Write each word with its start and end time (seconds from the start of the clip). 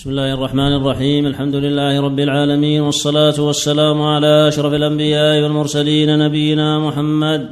بسم 0.00 0.10
الله 0.10 0.34
الرحمن 0.34 0.72
الرحيم. 0.72 1.26
الحمد 1.26 1.54
لله 1.54 2.00
رب 2.00 2.18
العالمين 2.18 2.80
والصلاة 2.80 3.40
والسلام 3.40 4.02
على 4.02 4.48
أشرف 4.48 4.72
الأنبياء 4.72 5.42
والمرسلين 5.42 6.18
نبينا 6.18 6.78
محمد 6.78 7.48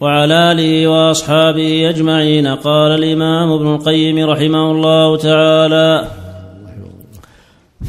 وعلى 0.00 0.52
آله 0.52 0.88
وأصحابه 0.88 1.88
أجمعين. 1.88 2.46
قال 2.46 2.90
الإمام 2.92 3.52
ابن 3.52 3.74
القيم 3.74 4.30
رحمه 4.30 4.70
الله 4.70 5.16
تعالى 5.16 6.08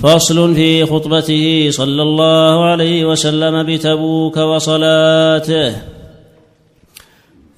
فصل 0.02 0.56
في 0.56 0.86
خطبته 0.86 1.68
صلى 1.72 2.02
الله 2.02 2.66
عليه 2.66 3.06
وسلم 3.06 3.64
بتبوك 3.64 4.38
وصلاته. 4.38 5.93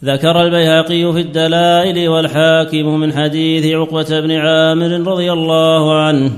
ذكر 0.05 0.41
البيهقي 0.41 1.13
في 1.13 1.19
الدلائل 1.19 2.09
والحاكم 2.09 2.99
من 2.99 3.13
حديث 3.13 3.75
عقبة 3.75 4.19
بن 4.19 4.31
عامر 4.31 5.11
رضي 5.11 5.31
الله 5.33 5.99
عنه 5.99 6.31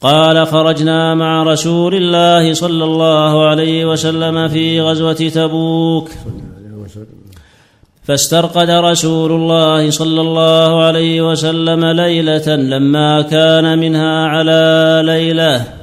قال 0.00 0.46
خرجنا 0.46 1.14
مع 1.14 1.42
رسول 1.42 1.94
الله 1.94 2.54
صلى 2.54 2.84
الله 2.84 3.46
عليه 3.46 3.84
وسلم 3.84 4.48
في 4.48 4.80
غزوة 4.80 5.12
تبوك 5.12 6.10
فاسترقد 8.04 8.70
رسول 8.70 9.32
الله 9.32 9.90
صلى 9.90 10.20
الله 10.20 10.84
عليه 10.84 11.30
وسلم 11.30 11.84
ليلة 11.84 12.56
لما 12.56 13.22
كان 13.22 13.78
منها 13.78 14.26
على 14.26 15.02
ليلة 15.04 15.81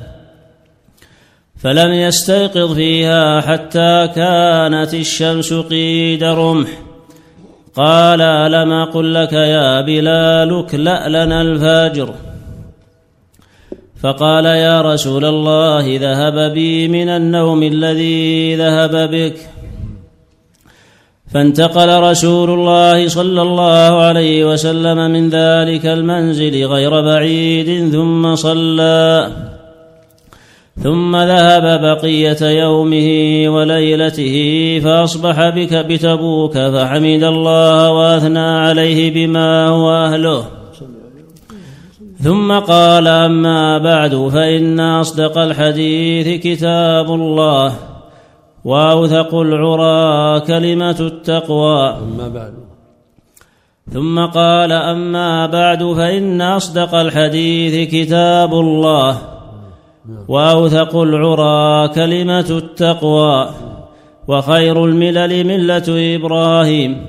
فلم 1.64 1.94
يستيقظ 1.94 2.74
فيها 2.74 3.42
حتى 3.42 4.08
كانت 4.16 4.94
الشمس 4.94 5.54
قيد 5.54 6.24
رمح. 6.24 6.70
قال 7.76 8.22
ألم 8.22 8.72
أقل 8.72 9.14
لك 9.14 9.34
يا 9.34 9.82
بلال 9.82 10.60
اكلأ 10.60 11.10
لنا 11.10 11.42
الفجر؟ 11.42 12.14
فقال 14.02 14.46
يا 14.46 14.82
رسول 14.82 15.26
الله 15.26 15.98
ذهب 16.02 16.54
بي 16.54 16.88
من 16.88 17.10
النوم 17.10 17.64
الذي 17.64 18.56
ذهب 18.56 19.10
بك. 19.12 19.38
فانتقل 21.34 22.00
رسول 22.00 22.50
الله 22.50 23.08
صلى 23.08 23.42
الله 23.42 24.02
عليه 24.02 24.52
وسلم 24.52 25.12
من 25.12 25.30
ذلك 25.30 25.86
المنزل 25.86 26.66
غير 26.66 27.02
بعيد 27.02 27.92
ثم 27.92 28.36
صلى. 28.36 29.32
ثم 30.84 31.16
ذهب 31.16 31.82
بقية 31.82 32.42
يومه 32.42 33.10
وليلته 33.48 34.36
فأصبح 34.84 35.50
بك 35.50 35.74
بتبوك 35.74 36.54
فحمد 36.54 37.24
الله 37.24 37.92
وأثنى 37.92 38.40
عليه 38.40 39.14
بما 39.14 39.68
هو 39.68 39.92
أهله. 39.92 40.46
ثم 42.24 42.60
قال 42.60 43.08
أما 43.08 43.78
بعد 43.78 44.30
فإن 44.34 44.80
أصدق 44.80 45.38
الحديث 45.38 46.42
كتاب 46.44 47.12
الله 47.12 47.74
وأوثق 48.66 49.36
العرى 49.36 50.40
كلمة 50.40 51.00
التقوى. 51.00 51.90
أما 51.90 52.28
بعد. 52.28 52.54
ثم 53.94 54.26
قال 54.26 54.72
أما 54.72 55.46
بعد 55.46 55.84
فإن 55.84 56.42
أصدق 56.42 56.96
الحديث 56.96 57.90
كتاب 57.92 58.54
الله 58.54 59.29
وأوثق 60.28 60.96
العرى 60.96 61.88
كلمة 61.88 62.46
التقوى 62.50 63.50
وخير 64.28 64.86
الملل 64.86 65.48
ملة 65.48 66.16
إبراهيم 66.16 67.06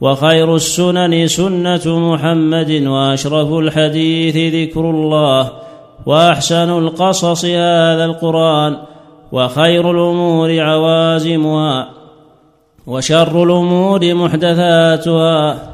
وخير 0.00 0.56
السنن 0.56 1.26
سنة 1.26 2.12
محمد 2.12 2.70
وأشرف 2.86 3.52
الحديث 3.52 4.54
ذكر 4.54 4.90
الله 4.90 5.50
وأحسن 6.06 6.70
القصص 6.78 7.44
هذا 7.44 8.04
القرآن 8.04 8.76
وخير 9.32 9.90
الأمور 9.90 10.60
عوازمها 10.60 11.88
وشر 12.86 13.42
الأمور 13.42 14.14
محدثاتها 14.14 15.72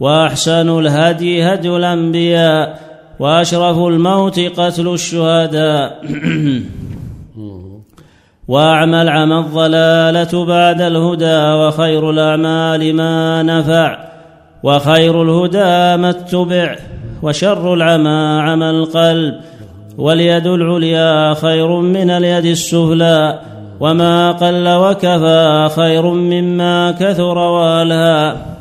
وأحسن 0.00 0.78
الهدي 0.78 1.42
هدي 1.42 1.68
الأنبياء 1.68 2.87
وأشرف 3.20 3.78
الموت 3.78 4.40
قتل 4.40 4.88
الشهداء. 4.88 6.02
وأعمى 8.48 9.02
العمى 9.02 9.38
الضلالة 9.38 10.44
بعد 10.44 10.80
الهدى 10.80 11.52
وخير 11.52 12.10
الأعمال 12.10 12.94
ما 12.94 13.42
نفع 13.42 13.98
وخير 14.62 15.22
الهدى 15.22 16.02
ما 16.02 16.10
اتبع 16.10 16.76
وشر 17.22 17.74
العمى 17.74 18.40
عمى 18.42 18.70
القلب. 18.70 19.34
واليد 19.98 20.46
العليا 20.46 21.34
خير 21.34 21.80
من 21.80 22.10
اليد 22.10 22.44
السفلى 22.44 23.38
وما 23.80 24.32
قل 24.32 24.68
وكفى 24.68 25.68
خير 25.76 26.06
مما 26.06 26.90
كثر 26.90 27.38
وألهى. 27.38 28.57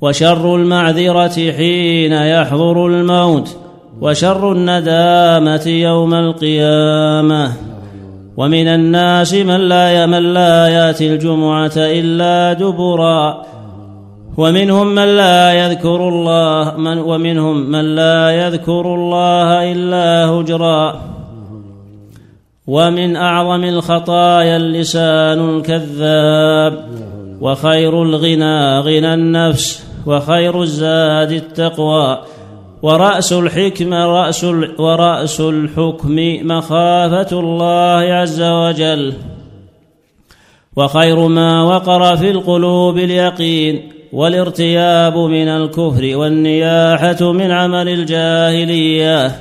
وشر 0.00 0.56
المعذرة 0.56 1.52
حين 1.52 2.12
يحضر 2.12 2.86
الموت 2.86 3.56
وشر 4.00 4.52
الندامة 4.52 5.66
يوم 5.66 6.14
القيامة. 6.14 7.52
ومن 8.36 8.68
الناس 8.68 9.34
من 9.34 9.56
لا 9.56 10.06
من 10.06 10.34
لا 10.34 10.68
يأتي 10.68 11.14
الجمعة 11.14 11.72
إلا 11.76 12.52
دبرا. 12.52 13.42
ومنهم 14.36 14.94
من 14.94 15.16
لا 15.16 15.52
يذكر 15.52 16.08
الله 16.08 16.76
من 16.76 16.98
ومنهم 16.98 17.70
من 17.70 17.94
لا 17.94 18.30
يذكر 18.30 18.94
الله 18.94 19.72
إلا 19.72 20.26
هجرا. 20.30 21.00
ومن 22.66 23.16
أعظم 23.16 23.64
الخطايا 23.64 24.56
اللسان 24.56 25.56
الكذاب. 25.56 26.84
وخير 27.40 28.02
الغنى 28.02 28.78
غنى 28.78 29.14
النفس. 29.14 29.89
وخير 30.06 30.62
الزاد 30.62 31.32
التقوى 31.32 32.20
ورأس 32.82 33.32
الحكمة 33.32 34.06
رأس 34.06 34.44
ورأس 34.78 35.40
الحكم 35.40 36.16
مخافة 36.42 37.40
الله 37.40 38.14
عز 38.14 38.42
وجل 38.42 39.14
وخير 40.76 41.26
ما 41.28 41.62
وقر 41.62 42.16
في 42.16 42.30
القلوب 42.30 42.98
اليقين 42.98 43.92
والارتياب 44.12 45.16
من 45.16 45.48
الكفر 45.48 46.16
والنياحة 46.16 47.32
من 47.32 47.50
عمل 47.50 47.88
الجاهلية 47.88 49.32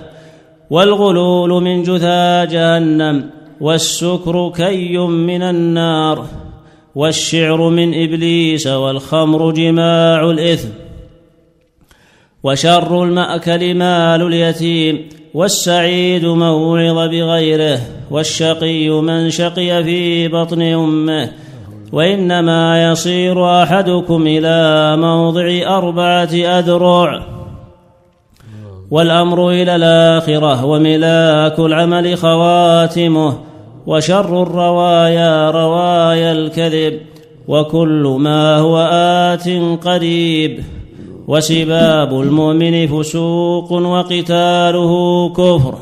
والغلول 0.69 1.63
من 1.63 1.83
جثى 1.83 2.47
جهنم 2.51 3.29
والسكر 3.61 4.51
كي 4.55 4.97
من 4.97 5.41
النار 5.41 6.25
والشعر 6.99 7.69
من 7.69 8.03
إبليس 8.03 8.67
والخمر 8.67 9.51
جماع 9.51 10.29
الإثم 10.29 10.67
وشر 12.43 13.03
المأكل 13.03 13.75
مال 13.75 14.21
اليتيم 14.21 15.09
والسعيد 15.33 16.25
من 16.25 16.41
وعظ 16.41 17.09
بغيره 17.09 17.79
والشقي 18.11 18.89
من 18.89 19.29
شقي 19.29 19.83
في 19.83 20.27
بطن 20.27 20.61
أمه 20.61 21.31
وإنما 21.91 22.91
يصير 22.91 23.63
أحدكم 23.63 24.27
إلى 24.27 24.97
موضع 24.97 25.77
أربعة 25.77 26.33
أذرع 26.33 27.23
والأمر 28.91 29.49
إلى 29.49 29.75
الآخرة 29.75 30.65
وملاك 30.65 31.59
العمل 31.59 32.17
خواتمه 32.17 33.48
وشر 33.89 34.43
الروايا 34.43 35.51
روايا 35.51 36.31
الكذب 36.31 36.99
وكل 37.47 38.17
ما 38.19 38.57
هو 38.57 38.77
آت 39.33 39.49
قريب. 39.83 40.59
وسباب 41.27 42.21
المؤمن 42.21 42.87
فسوق 42.87 43.71
وقتاله 43.71 44.93
كفر. 45.29 45.75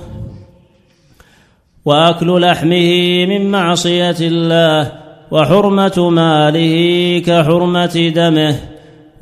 وأكل 1.86 2.42
لحمه 2.42 3.25
من 3.25 3.51
معصية 3.51 4.15
الله 4.21 4.92
وحرمة 5.31 6.10
ماله 6.10 6.75
كحرمة 7.27 8.12
دمه. 8.15 8.56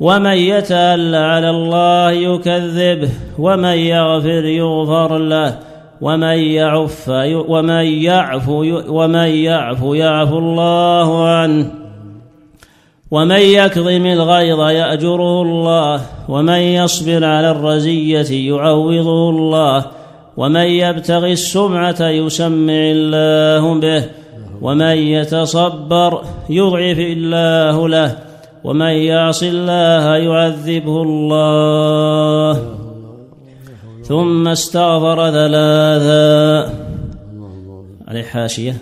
ومن 0.00 0.36
يتألى 0.36 1.16
على 1.16 1.50
الله 1.50 2.10
يكذبه 2.10 3.08
ومن 3.38 3.78
يغفر 3.78 4.44
يغفر 4.44 5.18
له. 5.18 5.65
ومن 6.00 6.38
يعف 6.38 7.08
ومن 7.48 7.84
يعفو 7.84 8.80
ومن 8.88 9.28
يعفو 9.28 9.94
يعفو 9.94 10.38
الله 10.38 11.28
عنه. 11.28 11.70
ومن 13.10 13.40
يكظم 13.40 14.06
الغيظ 14.06 14.60
يأجره 14.60 15.42
الله. 15.42 16.00
ومن 16.28 16.58
يصبر 16.58 17.24
على 17.24 17.50
الرزية 17.50 18.48
يعوضه 18.50 19.30
الله. 19.30 19.84
ومن 20.36 20.60
يبتغي 20.60 21.32
السمعة 21.32 22.08
يسمع 22.08 22.72
الله 22.72 23.80
به. 23.80 24.04
ومن 24.62 24.96
يتصبر 24.96 26.22
يضعف 26.50 26.98
الله 26.98 27.88
له. 27.88 28.16
ومن 28.64 28.90
يعص 28.90 29.42
الله 29.42 30.16
يعذبه 30.16 31.02
الله. 31.02 32.75
ثم 34.08 34.48
استغفر 34.48 35.30
ثلاثا. 35.30 36.72
عليه 38.08 38.22
حاشية. 38.22 38.76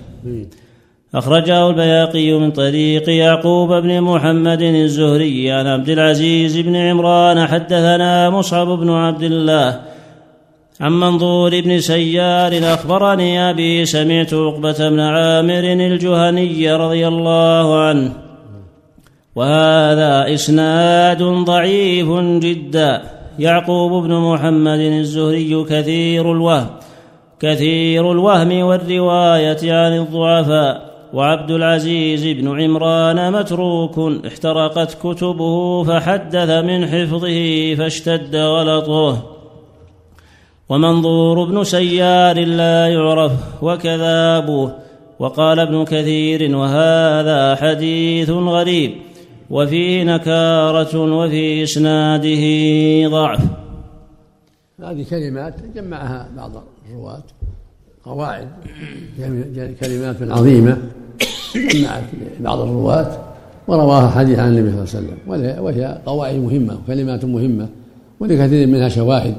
أخرجه 1.14 1.68
البياقي 1.68 2.32
من 2.32 2.50
طريق 2.50 3.08
يعقوب 3.08 3.72
بن 3.72 4.00
محمد 4.00 4.62
الزهري 4.62 5.50
عن 5.50 5.66
عبد 5.66 5.88
العزيز 5.88 6.58
بن 6.58 6.76
عمران 6.76 7.46
حدثنا 7.46 8.30
مصعب 8.30 8.66
بن 8.66 8.90
عبد 8.90 9.22
الله 9.22 9.80
عن 10.80 10.92
منظور 10.92 11.60
بن 11.60 11.80
سيار 11.80 12.74
أخبرني 12.74 13.50
أبي 13.50 13.84
سمعت 13.84 14.34
عقبة 14.34 14.88
بن 14.90 15.00
عامر 15.00 15.64
الجهني 15.72 16.72
رضي 16.72 17.08
الله 17.08 17.80
عنه. 17.80 18.12
وهذا 19.34 20.34
إسناد 20.34 21.22
ضعيف 21.22 22.08
جدا. 22.18 23.13
يعقوب 23.38 24.04
بن 24.04 24.14
محمد 24.14 24.80
الزهري 24.80 25.64
كثير 25.64 26.32
الوهم 26.32 26.66
كثير 27.40 28.12
الوهم 28.12 28.52
والرواية 28.62 29.72
عن 29.72 29.98
الضعفاء 29.98 30.94
وعبد 31.14 31.50
العزيز 31.50 32.26
بن 32.26 32.60
عمران 32.60 33.32
متروك 33.32 33.98
احترقت 34.26 34.98
كتبه 35.02 35.84
فحدث 35.84 36.50
من 36.50 36.86
حفظه 36.86 37.74
فاشتد 37.74 38.36
غلطه. 38.36 39.22
ومنظور 40.68 41.44
بن 41.44 41.64
سيار 41.64 42.38
لا 42.38 42.88
يعرف 42.88 43.32
وكذا 43.62 44.38
أبوه 44.38 44.76
وقال 45.18 45.60
ابن 45.60 45.84
كثير 45.84 46.56
وهذا 46.56 47.54
حديث 47.54 48.30
غريب. 48.30 48.94
وفيه 49.50 50.04
نكارة 50.04 50.98
وفي 50.98 51.62
إسناده 51.62 52.44
ضعف. 53.08 53.40
هذه 54.80 55.06
كلمات 55.10 55.54
جمعها 55.74 56.28
بعض 56.36 56.50
الرواة 56.88 57.22
قواعد 58.04 58.48
كلمات 59.80 60.16
عظيمة 60.22 60.78
جمعت 61.72 62.02
بعض 62.40 62.60
الرواة 62.60 63.18
ورواها 63.68 64.10
حديث 64.10 64.38
عن 64.38 64.48
النبي 64.48 64.86
صلى 64.86 65.00
الله 65.00 65.12
عليه 65.12 65.22
وسلم 65.26 65.64
وهي 65.64 65.98
قواعد 66.06 66.34
مهمة 66.34 66.78
وكلمات 66.84 67.24
مهمة 67.24 67.68
ولكثير 68.20 68.66
منها 68.66 68.88
شواهد 68.88 69.34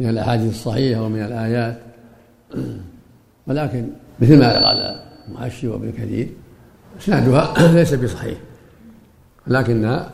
من 0.00 0.08
الأحاديث 0.08 0.50
الصحيحة 0.50 1.02
ومن 1.02 1.22
الآيات. 1.22 1.78
ولكن 3.46 3.86
مثل 4.20 4.38
ما 4.38 4.66
قال 4.66 4.96
المعشي 5.28 5.68
وابن 5.68 5.92
كثير 5.92 6.28
إسنادها 7.00 7.72
ليس 7.72 7.94
بصحيح. 7.94 8.38
لكنها 9.46 10.10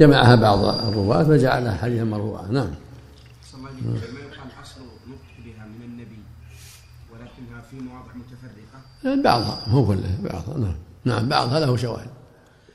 جمعها 0.00 0.34
بعض 0.34 0.64
الرواة 0.64 1.24
فجعلها 1.24 1.74
حديثا 1.74 2.04
مرفوعا 2.04 2.46
نعم. 2.50 2.70
بعضها 9.04 9.58
هو 9.68 9.86
كله 9.86 10.18
بعضها. 10.22 10.58
نعم. 10.58 10.74
نعم 11.04 11.28
بعضها 11.28 11.60
له 11.60 11.76
شواهد. 11.76 12.10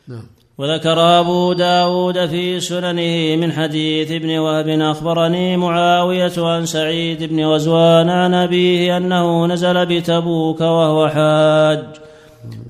نعم. 0.07 0.23
وذكر 0.57 1.19
أبو 1.19 1.53
داود 1.53 2.25
في 2.25 2.59
سننه 2.59 3.35
من 3.35 3.51
حديث 3.51 4.11
ابن 4.11 4.37
وهب 4.37 4.67
أخبرني 4.67 5.57
معاوية 5.57 6.33
عن 6.37 6.65
سعيد 6.65 7.23
بن 7.23 7.45
غزوان 7.45 8.09
عن 8.09 8.33
أبيه 8.33 8.97
أنه 8.97 9.45
نزل 9.47 9.85
بتبوك 9.85 10.61
وهو 10.61 11.07
حاج. 11.07 11.85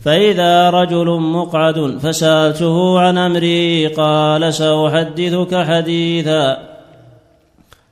فإذا 0.05 0.69
رجل 0.69 1.05
مقعد 1.19 1.97
فسألته 2.01 2.99
عن 2.99 3.17
أمري 3.17 3.87
قال 3.87 4.53
سأحدثك 4.53 5.55
حديثا. 5.55 6.57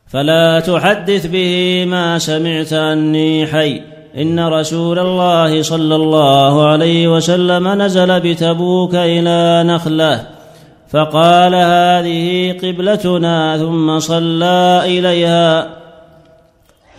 فلا 0.07 0.59
تحدث 0.59 1.27
به 1.27 1.85
ما 1.87 2.19
سمعت 2.19 2.73
أني 2.73 3.47
حي. 3.47 3.81
إن 4.17 4.39
رسول 4.39 4.99
الله 4.99 5.61
صلى 5.61 5.95
الله 5.95 6.67
عليه 6.67 7.07
وسلم 7.07 7.67
نزل 7.67 8.19
بتبوك 8.19 8.95
إلى 8.95 9.63
نخلة. 9.65 10.27
فقال 10.89 11.55
هذه 11.55 12.51
قبلتنا 12.63 13.57
ثم 13.57 13.99
صلى 13.99 14.81
إليها. 14.85 15.80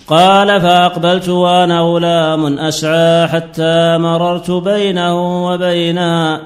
قال 0.06 0.60
فأقبلت 0.60 1.28
وأنا 1.28 1.80
غلام 1.80 2.58
أسعى 2.58 3.28
حتى 3.28 3.98
مررت 3.98 4.50
بينه 4.50 5.46
وبينها 5.46 6.40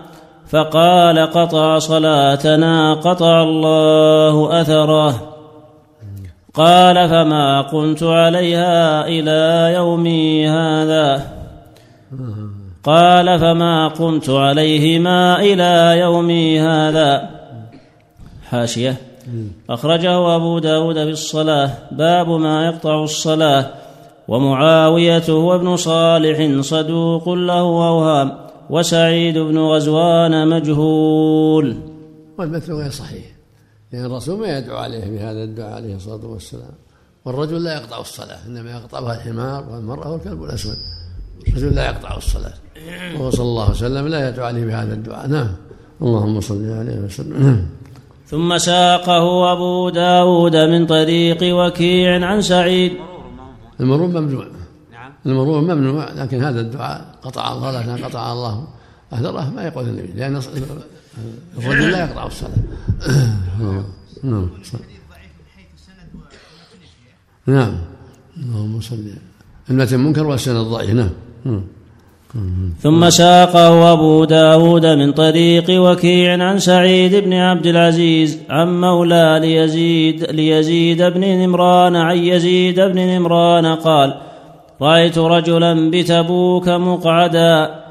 فقال 0.48 1.18
قطع 1.18 1.78
صلاتنا 1.78 2.94
قطع 2.94 3.42
الله 3.42 4.60
أثره. 4.60 5.32
قال 6.54 7.08
فما 7.08 7.60
قمت 7.60 8.02
عليها 8.02 9.06
إلى 9.06 9.74
يومي 9.74 10.48
هذا. 10.48 11.22
قال 12.84 13.38
فما 13.38 13.88
قمت 13.88 14.30
عليهما 14.30 15.40
إلى 15.40 16.00
يومي 16.00 16.60
هذا. 16.60 17.30
حاشية. 18.50 19.05
أخرجه 19.70 20.36
أبو 20.36 20.58
داود 20.58 20.94
في 20.94 21.10
الصلاة. 21.10 21.70
باب 21.92 22.28
ما 22.28 22.66
يقطع 22.66 23.04
الصلاة. 23.04 23.70
ومعاوية 24.28 25.22
هو 25.30 25.54
ابن 25.54 25.76
صالح 25.76 26.60
صدوق 26.60 27.28
له 27.28 27.60
أوهام. 27.60 28.32
وسعيد 28.70 29.38
بن 29.38 29.58
غزوان 29.58 30.48
مجهول. 30.48 31.76
والمثل 32.38 32.72
غير 32.72 32.90
صحيح. 32.90 33.24
لأن 33.92 34.04
الرسول 34.04 34.40
ما 34.40 34.58
يدعو 34.58 34.76
عليه 34.76 35.04
بهذا 35.04 35.44
الدعاء 35.44 35.72
عليه 35.74 35.96
الصلاة 35.96 36.26
والسلام. 36.26 36.72
والرجل 37.24 37.64
لا 37.64 37.74
يقطع 37.74 38.00
الصلاة 38.00 38.46
إنما 38.46 38.70
يقطعها 38.70 39.16
الحمار 39.16 39.64
والمرأة 39.70 40.12
والكلب 40.12 40.44
الأسود. 40.44 40.76
الرجل 41.48 41.74
لا 41.74 41.86
يقطع 41.86 42.16
الصلاة. 42.16 42.54
وهو 43.14 43.30
صلى 43.30 43.46
الله 43.46 43.62
عليه 43.62 43.74
وسلم 43.74 44.08
لا 44.08 44.28
يدعو 44.28 44.46
عليه 44.46 44.64
بهذا 44.64 44.94
الدعاء. 44.94 45.28
نعم. 45.28 45.52
اللهم 46.02 46.40
صل 46.40 46.70
عليه 46.70 46.98
وسلم. 46.98 47.66
ثم 48.26 48.58
ساقه 48.58 49.52
أبو 49.52 49.88
داود 49.88 50.56
من 50.56 50.86
طريق 50.86 51.38
وكيع 51.42 52.26
عن 52.26 52.42
سعيد. 52.42 52.92
المرور 53.80 54.08
ممنوع. 54.08 54.46
نعم. 54.92 55.12
المرور 55.26 55.60
ممنوع 55.60 56.12
لكن 56.12 56.44
هذا 56.44 56.60
الدعاء 56.60 57.18
قطع 57.22 57.52
الله 57.52 58.04
قطع 58.04 58.32
الله 58.32 58.66
أهدره 59.12 59.50
ما 59.50 59.66
يقول 59.66 59.84
النبي 59.84 60.12
لأن 60.16 60.40
الرجل 61.56 61.90
لا 61.90 61.98
يقطع 62.04 62.26
الصلاة. 62.26 62.50
نعم. 64.24 64.48
نعم. 67.46 67.74
اللهم 68.36 68.80
صل 68.80 69.04
المتن 69.70 70.00
منكر 70.00 70.26
والسند 70.26 70.56
ضعيف 70.56 70.90
نعم. 70.90 71.62
ثم 72.82 73.10
ساقه 73.10 73.92
أبو 73.92 74.24
داود 74.24 74.86
من 74.86 75.12
طريق 75.12 75.64
وكيع 75.70 76.44
عن 76.44 76.58
سعيد 76.58 77.14
بن 77.14 77.32
عبد 77.32 77.66
العزيز 77.66 78.38
عن 78.50 78.80
مولى 78.80 79.38
ليزيد, 79.40 80.24
ليزيد 80.30 81.02
بن 81.02 81.20
نمران 81.20 81.96
عن 81.96 82.18
يزيد 82.18 82.80
بن 82.80 82.98
نمران 83.00 83.66
قال 83.66 84.14
رأيت 84.82 85.18
رجلا 85.18 85.90
بتبوك 85.90 86.68
مقعدا. 86.68 87.86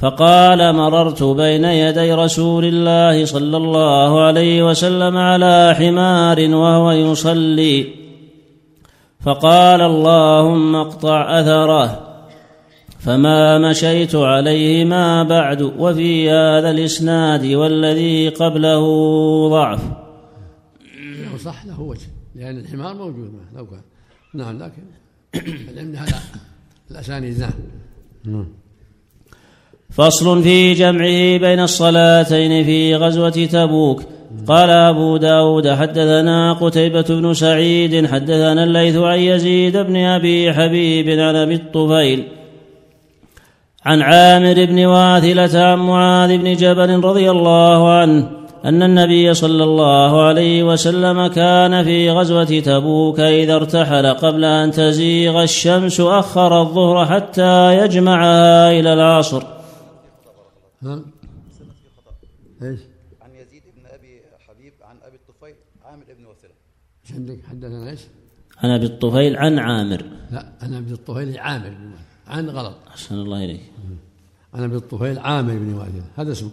فقال 0.00 0.74
مررت 0.74 1.22
بين 1.22 1.64
يدي 1.64 2.12
رسول 2.12 2.64
الله 2.64 3.24
صلى 3.24 3.56
الله 3.56 4.20
عليه 4.22 4.62
وسلم 4.62 5.16
على 5.16 5.74
حمار 5.78 6.54
وهو 6.54 6.90
يصلي. 6.90 7.86
فقال 9.20 9.80
اللهم 9.80 10.76
اقطع 10.76 11.40
أثره. 11.40 12.11
فما 13.04 13.58
مشيت 13.58 14.14
عليه 14.14 14.84
ما 14.84 15.22
بعد 15.22 15.62
وفي 15.62 16.30
هذا 16.30 16.70
الإسناد 16.70 17.46
والذي 17.46 18.28
قبله 18.28 18.84
ضعف. 19.48 19.80
صح 21.44 21.66
له 21.66 21.80
وجه 21.80 22.06
لأن 22.34 22.58
الحمار 22.58 22.94
موجود 22.94 23.32
لو 23.56 23.66
كان. 23.66 23.80
نعم 24.34 24.58
لكن 24.58 24.82
العلم 25.72 25.96
هذا 25.96 26.18
الأسانيد 26.90 27.46
نعم. 28.24 28.46
فصل 29.90 30.42
في 30.42 30.74
جمعه 30.74 31.36
بين 31.38 31.60
الصلاتين 31.60 32.64
في 32.64 32.96
غزوة 32.96 33.30
تبوك. 33.30 34.02
قال 34.46 34.70
أبو 34.70 35.16
داود 35.16 35.68
حدثنا 35.68 36.52
قتيبة 36.52 37.02
بن 37.08 37.34
سعيد 37.34 38.06
حدثنا 38.06 38.64
الليث 38.64 38.96
عن 38.96 39.18
يزيد 39.18 39.76
بن 39.76 39.96
أبي 39.96 40.52
حبيب 40.52 41.08
عن 41.08 41.36
أبي 41.36 41.54
الطفيل. 41.54 42.41
عن 43.84 44.02
عامر 44.02 44.64
بن 44.64 44.86
واثلة 44.86 45.64
عن 45.64 45.78
معاذ 45.78 46.38
بن 46.38 46.52
جبل 46.52 47.04
رضي 47.04 47.30
الله 47.30 47.92
عنه 47.92 48.30
أن 48.64 48.82
النبي 48.82 49.34
صلى 49.34 49.64
الله 49.64 50.22
عليه 50.22 50.62
وسلم 50.62 51.26
كان 51.26 51.84
في 51.84 52.10
غزوة 52.10 52.60
تبوك 52.60 53.20
إذا 53.20 53.54
ارتحل 53.54 54.06
قبل 54.06 54.44
أن 54.44 54.70
تزيغ 54.70 55.42
الشمس 55.42 56.00
أخر 56.00 56.60
الظهر 56.60 57.06
حتى 57.06 57.78
يجمعها 57.78 58.70
إلى 58.70 58.92
العصر. 58.92 59.42
نعم. 60.82 61.04
إيش؟ 62.62 62.80
عن 63.22 63.30
يزيد 63.34 63.62
بن 63.76 63.86
أبي 63.86 64.20
حبيب 64.48 64.72
عن 64.82 64.96
أبي 65.02 65.16
الطفيل 65.16 65.54
عامر 65.84 66.04
بن 66.18 66.26
وثله 66.26 66.54
إيش 67.04 67.12
عندك 67.12 67.38
حدثنا 67.50 67.90
إيش؟ 67.90 68.00
عن 68.58 68.70
أبي 68.70 68.86
الطفيل 68.86 69.36
عن 69.36 69.58
عامر. 69.58 70.04
لا 70.30 70.52
عن 70.62 70.74
أبي 70.74 70.92
الطفيل 70.92 71.38
عامر 71.38 71.68
بن 71.68 71.90
وائل 71.92 72.11
عن 72.32 72.50
غلط. 72.50 72.74
أحسن 72.88 73.14
الله 73.14 73.44
إليك. 73.44 73.60
عن 74.54 74.62
أبي 74.62 74.76
الطفيل 74.76 75.18
عامر 75.18 75.52
بن 75.52 75.74
وائل 75.74 76.02
هذا 76.16 76.32
اسمه. 76.32 76.50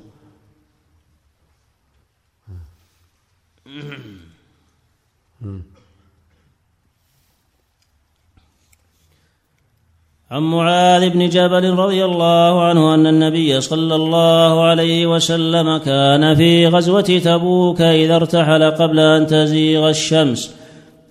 عن 10.31 10.41
معاذ 10.41 11.09
بن 11.09 11.29
جبل 11.29 11.73
رضي 11.73 12.05
الله 12.05 12.63
عنه 12.63 12.95
أن 12.95 13.07
النبي 13.07 13.61
صلى 13.61 13.95
الله 13.95 14.63
عليه 14.63 15.07
وسلم 15.07 15.77
كان 15.77 16.35
في 16.35 16.67
غزوة 16.67 17.01
تبوك 17.01 17.81
إذا 17.81 18.15
ارتحل 18.15 18.71
قبل 18.71 18.99
أن 18.99 19.27
تزيغ 19.27 19.89
الشمس. 19.89 20.58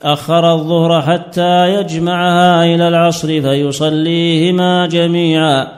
أخر 0.02 0.55
الظهر 0.55 1.02
حتى 1.02 1.75
يجمعها 1.75 2.64
إلى 2.64 2.88
العصر 2.88 3.28
فيصليهما 3.28 4.87
جميعا. 4.87 5.69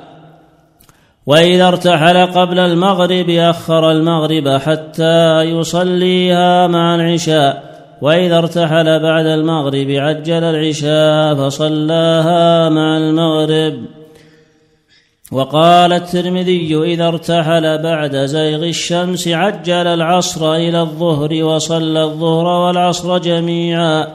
وإذا 1.27 1.69
ارتحل 1.69 2.27
قبل 2.27 2.59
المغرب 2.59 3.31
أخر 3.31 3.91
المغرب 3.91 4.49
حتى 4.49 5.43
يصليها 5.43 6.67
مع 6.67 6.95
العشاء. 6.95 7.71
وإذا 8.03 8.39
ارتحل 8.39 9.03
بعد 9.03 9.27
المغرب 9.27 9.91
عجل 9.91 10.45
العشاء 10.45 11.35
فصلاها 11.35 12.69
مع 12.69 12.97
المغرب. 12.97 14.00
وقال 15.33 15.93
الترمذي 15.93 16.77
إذا 16.77 17.09
ارتحل 17.09 17.83
بعد 17.83 18.17
زيغ 18.17 18.65
الشمس 18.65 19.29
عجل 19.29 19.87
العصر 19.87 20.55
إلى 20.55 20.81
الظهر 20.81 21.45
وصلى 21.45 22.03
الظهر 22.03 22.47
والعصر 22.47 23.19
جميعا. 23.19 24.07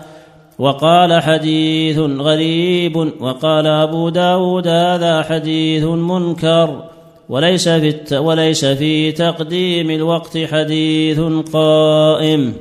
وقال 0.59 1.21
حديث 1.21 1.99
غريب 1.99 3.11
وقال 3.19 3.67
أبو 3.67 4.09
داود 4.09 4.67
هذا 4.67 5.21
حديث 5.21 5.83
منكر. 5.83 6.83
وليس 7.29 7.69
في. 7.69 8.17
وليس 8.17 8.65
في 8.65 9.11
تقديم 9.11 9.91
الوقت 9.91 10.37
حديث 10.37 11.19
قائم. 11.53 12.53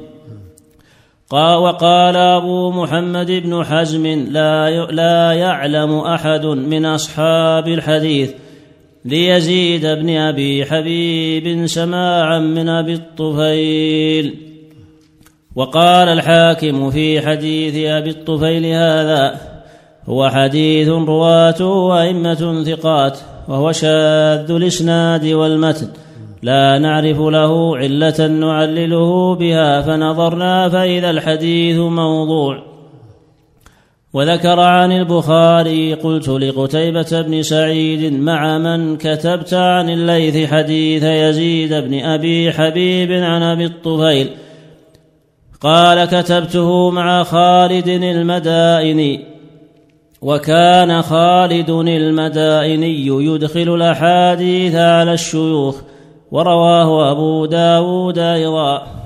وقال 1.32 2.16
أبو 2.16 2.70
محمد 2.70 3.30
بن 3.30 3.64
حزم 3.64 4.06
لا 4.06 4.70
لا 4.90 5.32
يعلم 5.32 5.98
أحد 5.98 6.46
من 6.46 6.86
أصحاب 6.86 7.68
الحديث. 7.68 8.30
ليزيد 9.04 9.86
بن 9.86 10.16
أبي 10.16 10.64
حبيب 10.64 11.66
سماعا 11.66 12.38
من 12.38 12.68
أبي 12.68 12.94
الطفيل. 12.94 14.34
وقال 15.56 16.08
الحاكم 16.08 16.90
في 16.90 17.20
حديث 17.20 17.86
أبي 17.86 18.10
الطفيل 18.10 18.66
هذا 18.66 19.40
هو 20.06 20.28
حديث 20.28 20.88
رواته 20.88 22.02
أئمة 22.02 22.64
ثقات 22.64 23.18
وهو 23.48 23.72
شاذ 23.72 24.50
الإسناد 24.50 25.26
والمتن. 25.26 25.88
لا 26.42 26.78
نعرف 26.78 27.20
له 27.20 27.76
علة 27.76 28.26
نعلله 28.26 29.34
بها 29.34 29.82
فنظرنا 29.82 30.68
فإذا 30.68 31.10
الحديث 31.10 31.76
موضوع. 31.76 32.73
وذكر 34.14 34.60
عن 34.60 34.92
البخاري 34.92 35.94
قلت 35.94 36.28
لقتيبة 36.28 37.22
بن 37.22 37.42
سعيد 37.42 38.12
مع 38.12 38.58
من 38.58 38.96
كتبت 38.96 39.54
عن 39.54 39.90
الليث 39.90 40.50
حديث 40.50 41.02
يزيد 41.02 41.74
بن 41.74 42.00
أبي 42.00 42.52
حبيب 42.52 43.12
عن 43.12 43.42
أبي 43.42 43.64
الطفيل 43.64 44.30
قال 45.60 46.04
كتبته 46.04 46.90
مع 46.90 47.22
خالد 47.22 47.88
المدائني 47.88 49.24
وكان 50.22 51.02
خالد 51.02 51.70
المدائني 51.70 53.06
يدخل 53.06 53.74
الأحاديث 53.74 54.74
على 54.74 55.12
الشيوخ 55.12 55.76
ورواه 56.30 57.12
أبو 57.12 57.46
داود 57.46 58.18
أيضا 58.18 59.03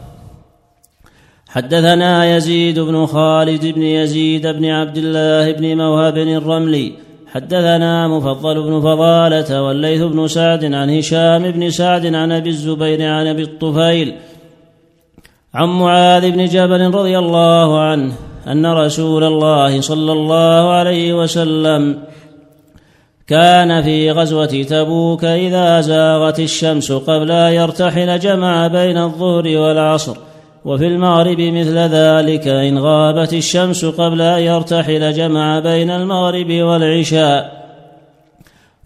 حدثنا 1.48 2.36
يزيد 2.36 2.78
بن 2.78 3.06
خالد 3.06 3.66
بن 3.66 3.82
يزيد 3.82 4.46
بن 4.46 4.64
عبد 4.64 4.96
الله 4.96 5.52
بن 5.52 5.76
موهب 5.76 6.18
الرملي. 6.18 6.92
حدثنا 7.32 8.08
مفضل 8.08 8.62
بن 8.62 8.80
فضالة 8.80 9.62
والليث 9.62 10.02
بن 10.02 10.28
سعد 10.28 10.64
عن 10.64 10.90
هشام 10.90 11.50
بن 11.50 11.70
سعد 11.70 12.14
عن 12.14 12.32
أبي 12.32 12.48
الزبير 12.48 13.02
عن 13.02 13.26
أبي 13.26 13.42
الطفيل. 13.42 14.14
عن 15.54 15.68
معاذ 15.68 16.30
بن 16.30 16.44
جبل 16.44 16.94
رضي 16.94 17.18
الله 17.18 17.80
عنه 17.80 18.12
أن 18.46 18.66
رسول 18.66 19.24
الله 19.24 19.80
صلى 19.80 20.12
الله 20.12 20.70
عليه 20.70 21.14
وسلم 21.14 21.98
كان 23.26 23.82
في 23.82 24.10
غزوة 24.10 24.62
تبوك 24.62 25.24
إذا 25.24 25.80
زاغت 25.80 26.40
الشمس 26.40 26.92
قبل 26.92 27.30
أن 27.30 27.52
يرتحل 27.52 28.18
جمع 28.18 28.66
بين 28.66 28.98
الظهر 28.98 29.58
والعصر. 29.58 30.16
وفي 30.68 30.86
المغرب 30.86 31.40
مثل 31.40 31.78
ذلك. 31.78 32.48
إن 32.48 32.78
غابت 32.78 33.32
الشمس 33.32 33.84
قبل 33.84 34.20
أن 34.20 34.42
يرتحل 34.42 35.12
جمع 35.12 35.58
بين 35.58 35.90
المغرب 35.90 36.52
والعشاء 36.52 37.58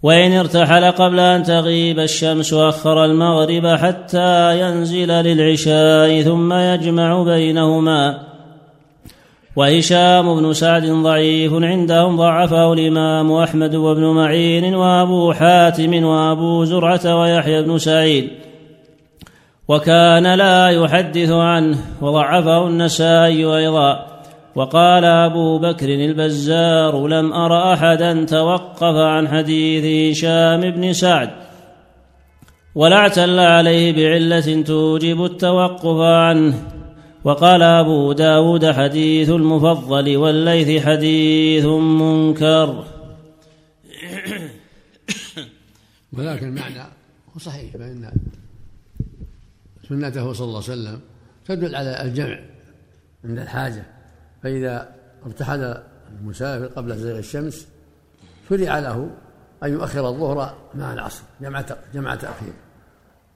وإن 0.03 0.31
ارتحل 0.31 0.91
قبل 0.91 1.19
أن 1.19 1.43
تغيب 1.43 1.99
الشمس 1.99 2.53
أخر 2.53 3.05
المغرب 3.05 3.67
حتى 3.67 4.59
ينزل 4.59 5.07
للعشاء 5.07 6.21
ثم 6.21 6.53
يجمع 6.53 7.23
بينهما. 7.23 8.19
وهشام 9.55 10.35
بن 10.35 10.53
سعد 10.53 10.85
ضعيف 10.85 11.53
عندهم 11.53 12.17
ضعفه 12.17 12.73
الإمام 12.73 13.31
أحمد 13.31 13.75
وابن 13.75 14.05
معين 14.05 14.75
وأبو 14.75 15.33
حاتم 15.33 16.03
وأبو 16.03 16.63
زرعة 16.63 17.19
ويحيى 17.19 17.61
بن 17.61 17.77
سعيد. 17.77 18.29
وكان 19.67 20.33
لا 20.33 20.69
يحدث 20.69 21.31
عنه 21.31 21.77
وضعفه 22.01 22.67
النسائي 22.67 23.45
أيضا. 23.45 24.07
وقال 24.55 25.05
أبو 25.05 25.59
بكر 25.59 25.89
البزار 25.89 27.07
لم 27.07 27.33
أر 27.33 27.73
أحدا 27.73 28.25
توقف 28.25 28.95
عن 28.95 29.27
حديث 29.27 30.17
هشام 30.17 30.71
بن 30.71 30.93
سعد. 30.93 31.29
ولا 32.75 32.95
اعتل 32.95 33.39
عليه 33.39 33.93
بعلة 33.93 34.61
توجب 34.61 35.25
التوقف 35.25 35.99
عنه. 36.01 36.53
وقال 37.23 37.63
أبو 37.63 38.13
داود 38.13 38.71
حديث 38.71 39.29
المفضل 39.29 40.17
والليث 40.17 40.85
حديث 40.85 41.65
منكر. 41.65 42.83
ولكن 46.13 46.47
المعنى 46.47 46.79
هو 47.33 47.39
صحيح 47.39 47.71
فإن 47.73 48.11
سنته 49.89 50.33
صلى 50.33 50.45
الله 50.45 50.63
عليه 50.63 50.73
وسلم 50.73 50.99
تدل 51.45 51.75
على 51.75 52.01
الجمع 52.01 52.39
عند 53.25 53.39
الحاجة. 53.39 53.83
فإذا 54.43 54.89
ارتحل 55.25 55.77
المسافر 56.19 56.65
قبل 56.65 56.97
زيغ 56.97 57.17
الشمس 57.17 57.67
شرع 58.49 58.79
له 58.79 59.09
أن 59.63 59.73
يؤخر 59.73 60.09
الظهر 60.09 60.55
مع 60.75 60.93
العصر 60.93 61.23
جمع 61.41 61.63
جمع 61.93 62.15
تأخير. 62.15 62.53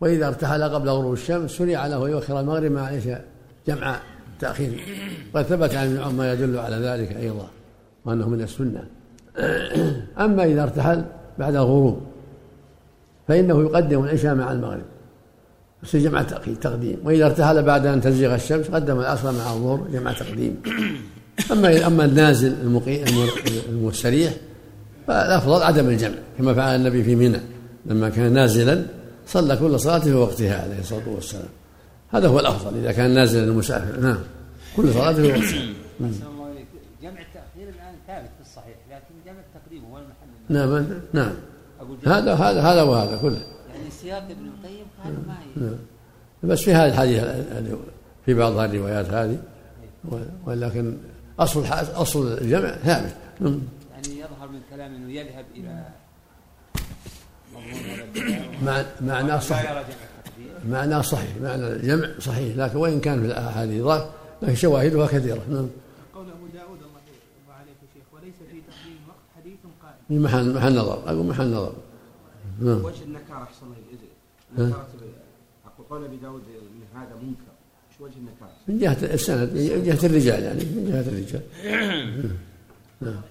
وإذا 0.02 0.28
ارتحل 0.28 0.64
قبل 0.64 0.90
غروب 0.90 1.14
الشمس 1.14 1.52
شرع 1.52 1.88
له 1.88 2.06
أن 2.06 2.12
يؤخر 2.12 2.40
المغرب 2.40 2.72
مع 2.72 2.90
العشاء 2.90 3.26
جمع 3.68 4.00
تأخير. 4.40 4.82
قد 5.34 5.44
ثبت 5.44 5.76
عن 5.76 5.88
ابن 5.88 5.98
عمر 5.98 6.14
ما 6.14 6.34
يدل 6.34 6.58
على 6.60 6.76
ذلك 6.76 7.16
أيضا 7.16 7.50
وأنه 8.06 8.30
من 8.30 8.42
السنة. 8.42 8.88
أما 10.20 10.44
إذا 10.44 10.64
ارتحل 10.64 11.06
بعد 11.40 11.56
الغروب 11.56 12.08
فإنه 13.28 13.62
يقدم 13.62 14.04
العشاء 14.04 14.36
مع 14.36 14.52
المغرب. 14.52 14.86
بس 15.84 15.96
جمع 15.96 16.22
تقديم. 16.62 16.98
وإذا 17.04 17.26
ارتحل 17.26 17.64
بعد 17.64 17.86
أن 17.86 18.02
تزيغ 18.02 18.36
الشمس 18.36 18.68
قدم 18.68 19.00
العصر 19.00 19.32
مع 19.32 19.54
الظهر 19.54 19.88
جمع 19.92 20.12
تقديم. 20.12 20.62
أما 21.52 21.88
أما 21.88 22.06
النازل 22.06 22.54
المقيم 22.62 23.06
المستريح 23.70 24.34
فالأفضل 25.08 25.64
عدم 25.64 25.90
الجمع 25.90 26.16
كما 26.38 26.54
فعل 26.54 26.76
النبي 26.76 27.04
في 27.04 27.16
منى. 27.16 27.40
لما 27.86 28.10
كان 28.10 28.34
نازلا 28.34 28.86
صلى 29.28 29.58
كل 29.58 29.80
صلاة 29.80 30.00
في 30.00 30.14
وقتها 30.14 30.62
عليه 30.62 30.80
الصلاة 30.80 31.10
والسلام. 31.10 31.50
هذا 32.10 32.28
هو 32.28 32.40
الأفضل 32.40 32.78
إذا 32.78 32.92
كان 32.92 33.14
نازلا 33.14 33.44
المسافر. 33.44 34.00
نعم. 34.00 34.20
كل 34.76 34.94
صلاة 34.94 35.14
في 35.14 35.22
وقتها. 35.22 35.68
جمع 37.02 37.22
التأخير 37.22 37.70
الآن 37.76 37.96
ثابت 38.08 38.30
في 38.36 38.42
الصحيح 38.42 38.76
لكن 38.92 39.16
جمع 39.26 39.40
التقديم 39.56 39.84
هو 39.92 39.98
المحل. 39.98 40.28
نعم. 40.50 41.00
نعم. 41.14 41.34
هذا 42.06 42.34
هذا 42.34 42.62
هذا 42.62 42.82
وهذا 42.82 43.18
كله. 43.18 43.42
يعني 43.78 43.92
سياق 44.02 44.24
ابن 44.24 44.48
بس 46.44 46.62
في 46.62 46.74
هذا 46.74 46.88
الحديث 46.88 47.24
في 48.26 48.34
بعض 48.34 48.58
الروايات 48.58 49.06
هذه 49.10 49.40
ولكن 50.46 50.98
أصل 51.40 51.66
أصل 51.96 52.38
الجمع 52.38 52.72
ثابت. 52.72 53.16
نعم. 53.40 53.60
يعني 53.92 54.20
يظهر 54.20 54.48
من 54.48 54.60
كلام 54.70 54.96
إنه 54.96 55.12
يذهب 55.12 55.46
إلى 55.56 55.88
مع 58.64 58.86
معناه 59.02 59.40
صحيح. 59.40 59.86
معناه 60.70 61.02
صحيح. 61.02 61.38
معنى 61.42 61.68
الجمع 61.68 62.08
صحيح. 62.20 62.58
لكن 62.58 62.78
وإن 62.78 63.00
كان 63.00 63.22
في 63.22 63.26
الأحاديث 63.26 63.84
ضعف 63.84 64.10
لكن 64.42 64.56
شواهدها 64.56 65.08
كثيرة. 65.08 65.42
نعم. 65.50 65.70
قول 66.16 66.26
أبو 66.30 66.48
داود 66.54 66.80
الله 66.80 67.02
يرضى 67.08 67.54
عليك 67.60 67.78
يا 67.84 67.88
شيخ 67.94 68.04
وليس 68.14 68.36
في 68.36 68.62
تقديم 68.62 69.00
وقت 69.08 69.18
حديث 69.38 69.60
قائم. 69.84 70.24
محل 70.24 70.54
محل 70.54 70.76
نظر. 70.76 71.04
أقول 71.06 71.26
محل 71.26 71.52
نظر. 71.52 71.74
نعم. 72.60 72.86
وجه 72.86 73.04
النكارة 73.04 73.44
أحسن 73.44 73.66
الله 73.66 73.76
إذا 73.76 73.84
نكارة 73.84 73.98
أقول 73.98 74.37
قول 75.90 76.06
أبي 76.06 76.18
داود 76.18 76.42
أن 76.42 77.00
هذا 77.02 77.16
منكر. 77.16 77.58
وجه؟ 78.00 78.14
من 78.68 78.80
جهة 78.80 78.98
السند 79.14 79.54
من 79.54 79.84
جهة 79.84 80.06
الرجال 80.06 80.44
يعني 80.44 80.64
من 80.64 80.86
جهة 80.92 81.02
الرجال. 81.02 81.42
نعم 83.02 83.22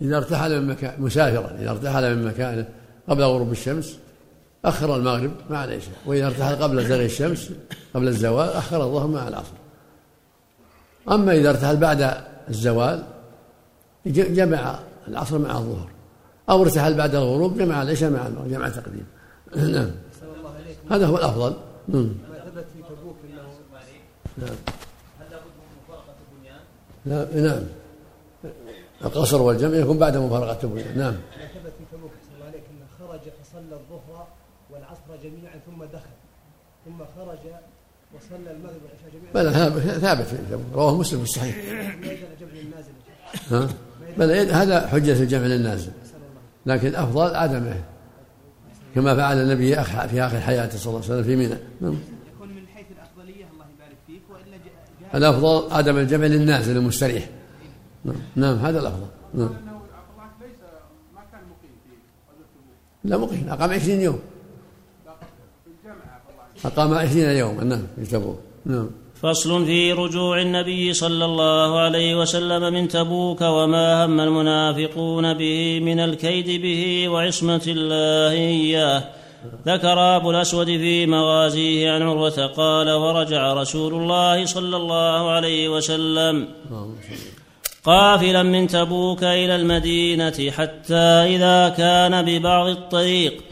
إذا 0.00 0.16
ارتحل 0.16 0.60
من 0.60 0.68
مكان 0.68 1.02
مسافرا 1.02 1.56
إذا 1.60 1.70
ارتحل 1.70 2.16
من 2.16 2.24
مكانه 2.24 2.68
قبل 3.08 3.22
غروب 3.22 3.52
الشمس 3.52 3.98
أخر 4.64 4.96
المغرب 4.96 5.32
مع 5.50 5.64
العشاء. 5.64 5.94
وإذا 6.06 6.26
ارتحل 6.26 6.56
قبل 6.56 6.88
زغ 6.88 7.04
الشمس 7.04 7.52
قبل 7.94 8.08
الزوال 8.08 8.48
أخر 8.48 8.84
الظهر 8.84 9.06
مع 9.06 9.28
العصر. 9.28 9.54
أما 11.10 11.32
إذا 11.32 11.50
ارتحل 11.50 11.76
بعد 11.76 12.24
الزوال 12.48 13.15
جمع 14.06 14.78
العصر 15.08 15.38
مع 15.38 15.58
الظهر. 15.58 15.88
أو 16.50 16.62
ارتحل 16.62 16.94
بعد 16.94 17.14
الغروب 17.14 17.58
جمع 17.58 17.82
العشاء 17.82 18.10
مع 18.10 18.26
المغرب 18.26 18.50
جمع 18.50 18.68
تقديم. 18.68 19.06
نعم. 19.74 19.90
هذا 20.90 21.06
هو 21.06 21.16
الأفضل. 21.16 21.56
نعم. 21.88 22.02
ما 22.30 22.38
ثبت 22.50 22.64
في 22.74 22.82
تبوك 22.94 23.16
نعم 27.06 27.26
لا 27.34 27.40
نعم. 27.40 27.62
القصر 29.04 29.42
والجمع 29.42 29.76
يكون 29.76 29.98
بعد 29.98 30.16
مفارقة 30.16 30.58
البنيان. 30.64 30.98
نعم. 30.98 31.12
ما 31.14 31.46
ثبت 31.46 31.72
في 31.78 31.96
تبوك 31.96 32.10
الله 32.34 32.46
عليك 32.46 32.62
انه 32.70 32.86
خرج 33.08 33.20
فصلى 33.20 33.74
الظهر 33.74 34.26
والعصر 34.70 35.22
جميعا 35.24 35.54
ثم 35.66 35.84
دخل 35.84 36.10
ثم 36.84 36.98
خرج 36.98 37.38
وصلى 38.14 38.50
المغرب 38.50 38.80
والعشاء 38.82 39.10
جميعا 39.12 39.32
بلى 39.34 40.00
ثابت- 40.00 40.26
في 40.26 40.32
الجمع. 40.32 40.62
رواه 40.74 40.96
مسلم 40.96 41.18
في 41.18 41.24
الصحيح. 41.24 41.56
ها؟ 43.50 43.68
بلى 44.18 44.52
هذا 44.52 44.86
حجة 44.86 45.22
الجمع 45.22 45.46
للنازل 45.46 45.90
لكن 46.66 46.86
الأفضل 46.88 47.34
عدمه. 47.34 47.76
كما 48.94 49.16
فعل 49.16 49.36
النبي 49.42 49.76
أخ- 49.76 50.06
في 50.06 50.22
آخر 50.22 50.40
حياته 50.40 50.78
صلى 50.78 50.90
الله 50.90 51.02
عليه 51.04 51.14
وسلم 51.14 51.22
في 51.22 51.36
منى 51.36 51.58
نعم. 51.80 51.98
يكون 52.34 52.48
من 52.48 52.66
حيث 52.74 52.86
الأفضلية 52.90 53.44
الله 53.52 53.64
يبارك 53.74 53.96
فيك 54.06 54.22
وإلا 54.30 54.56
جاء 54.56 55.16
الأفضل 55.16 55.72
عدم 55.74 55.96
الجمع 55.96 56.26
للنازل 56.26 56.76
المستريح 56.76 57.28
نعم, 58.04 58.16
نعم 58.36 58.56
هذا 58.56 58.78
الأفضل. 58.80 59.06
نعم. 59.34 59.50
لا 63.04 63.16
مقيم. 63.16 63.46
أقام 63.48 63.70
عشرين 63.70 64.00
يوم. 64.00 64.18
أقام 66.64 66.94
عشرين 66.94 67.30
يوما 67.30 67.64
نعم 67.64 67.82
في 67.96 68.06
تبوك 68.06 68.38
نعم. 68.66 68.90
فصل 69.22 69.66
في 69.66 69.92
رجوع 69.92 70.40
النبي 70.40 70.92
صلى 70.92 71.24
الله 71.24 71.78
عليه 71.78 72.20
وسلم 72.20 72.72
من 72.72 72.88
تبوك 72.88 73.40
وما 73.40 74.04
هم 74.04 74.20
المنافقون 74.20 75.34
به 75.34 75.80
من 75.80 76.00
الكيد 76.00 76.62
به 76.62 77.08
وعصمة 77.08 77.62
الله 77.66 78.32
إياه. 78.32 79.02
ذكر 79.66 80.16
أبو 80.16 80.30
الأسود 80.30 80.66
في 80.66 81.06
مغازيه 81.06 81.90
عن 81.90 82.02
عروة 82.02 82.46
قال 82.46 82.90
ورجع 82.90 83.52
رسول 83.52 83.94
الله 83.94 84.44
صلى 84.44 84.76
الله 84.76 85.30
عليه 85.30 85.68
وسلم 85.68 86.48
قافلا 87.84 88.42
من 88.42 88.66
تبوك 88.66 89.24
إلى 89.24 89.56
المدينة 89.56 90.50
حتى 90.50 91.04
إذا 91.34 91.68
كان 91.68 92.24
ببعض 92.24 92.66
الطريق 92.66 93.42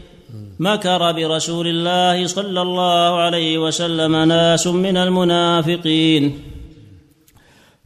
مكر 0.59 1.11
برسول 1.11 1.67
الله 1.67 2.27
صلى 2.27 2.61
الله 2.61 3.19
عليه 3.19 3.57
وسلم 3.57 4.15
ناس 4.15 4.67
من 4.67 4.97
المنافقين. 4.97 6.39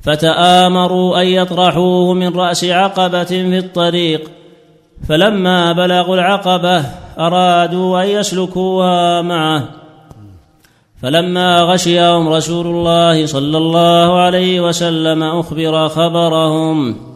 فتآمروا 0.04 1.22
أن 1.22 1.28
يطرحوه 1.28 2.14
من 2.14 2.36
رأس 2.36 2.66
عقبة 2.66 3.24
في 3.24 3.58
الطريق. 3.58 4.32
فلما 5.10 5.72
بلغوا 5.72 6.16
العقبة 6.16 6.86
أرادوا 7.20 8.04
أن 8.04 8.08
يسلكوها 8.10 9.22
معه. 9.22 9.70
فلما 11.02 11.62
غشيهم 11.62 12.30
رسول 12.30 12.68
الله 12.68 13.26
صلى 13.26 13.58
الله 13.58 14.20
عليه 14.20 14.62
وسلم 14.62 15.24
أخبر 15.24 15.90
خبرهم. 15.90 17.09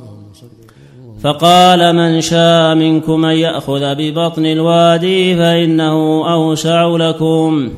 فقال 1.23 1.95
من 1.95 2.21
شاء 2.21 2.75
منكم 2.75 3.25
أن 3.25 3.35
يأخذ 3.35 3.95
ببطن 3.95 4.45
الوادي 4.45 5.35
فإنه 5.35 6.23
أوسع 6.33 6.85
لكم. 6.85 7.73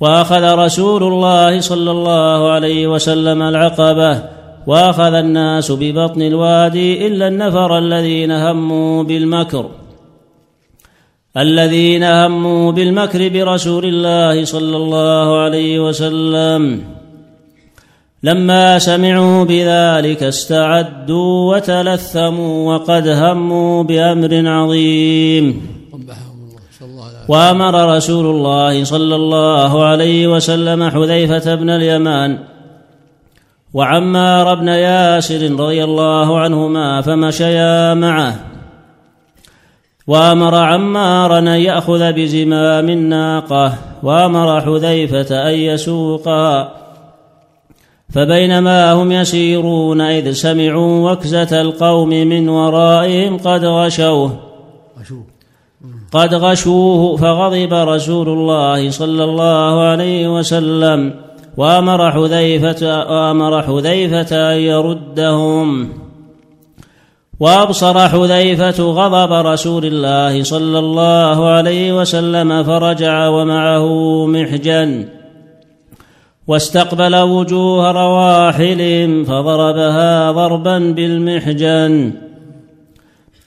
وأخذ 0.00 0.54
رسول 0.54 1.02
الله 1.02 1.60
صلى 1.60 1.90
الله 1.90 2.50
عليه 2.50 2.86
وسلم 2.86 3.42
العقبة 3.42 4.22
وأخذ 4.66 5.14
الناس 5.14 5.72
ببطن 5.72 6.22
الوادي 6.22 7.06
إلا 7.06 7.28
النفر 7.28 7.78
الذين 7.78 8.32
هموا 8.32 9.02
بالمكر. 9.02 9.70
الذين 11.36 12.04
هموا 12.04 12.72
بالمكر 12.72 13.28
برسول 13.28 13.84
الله 13.84 14.44
صلى 14.44 14.76
الله 14.76 15.38
عليه 15.38 15.88
وسلم. 15.88 16.84
لما 18.22 18.78
سمعوا 18.78 19.44
بذلك 19.44 20.22
استعدوا 20.22 21.56
وتلثموا 21.56 22.74
وقد 22.74 23.08
هموا 23.08 23.82
بأمر 23.82 24.48
عظيم. 24.48 25.66
وأمر 27.28 27.96
رسول 27.96 28.26
الله 28.26 28.84
صلى 28.84 29.16
الله 29.16 29.84
عليه 29.84 30.26
وسلم 30.26 30.90
حذيفة 30.90 31.54
بن 31.54 31.70
اليمان 31.70 32.38
وعمار 33.74 34.54
بن 34.54 34.68
ياسر 34.68 35.50
رضي 35.50 35.84
الله 35.84 36.38
عنهما 36.38 37.00
فمشيا 37.00 37.94
معه. 37.94 38.34
وأمر 40.06 40.54
عمارا 40.54 41.38
أن 41.38 41.46
يأخذ 41.46 42.12
بزمام 42.12 42.88
الناقة. 42.88 43.74
وأمر 44.02 44.60
حذيفة 44.60 45.48
أن 45.48 45.54
يسوقها 45.54 46.79
فبينما 48.12 48.92
هم 48.92 49.12
يسيرون 49.12 50.00
إذ 50.00 50.32
سمعوا 50.32 51.12
وكزة 51.12 51.60
القوم 51.60 52.08
من 52.08 52.48
ورائهم 52.48 53.38
قد 53.38 53.64
غشوه. 53.64 54.32
قد 56.12 56.34
غشوه 56.34 57.16
فغضب 57.16 57.74
رسول 57.74 58.28
الله 58.28 58.90
صلى 58.90 59.24
الله 59.24 59.80
عليه 59.80 60.38
وسلم 60.38 61.14
وأمر 61.56 62.10
حذيفه 62.10 62.98
وأمر 63.10 63.62
حذيفة 63.62 64.52
أن 64.52 64.58
يردهم. 64.58 65.88
وأبصر 67.40 68.08
حذيفة 68.08 68.82
غضب 68.84 69.32
رسول 69.46 69.84
الله 69.84 70.42
صلى 70.42 70.78
الله 70.78 71.48
عليه 71.48 72.00
وسلم 72.00 72.62
فرجع 72.64 73.28
ومعه 73.28 73.86
محجن. 74.26 75.19
واستقبل 76.50 77.16
وجوه 77.16 77.90
رواحلهم 77.90 79.24
فضربها 79.24 80.32
ضربا 80.32 80.78
بالمحجن. 80.78 82.12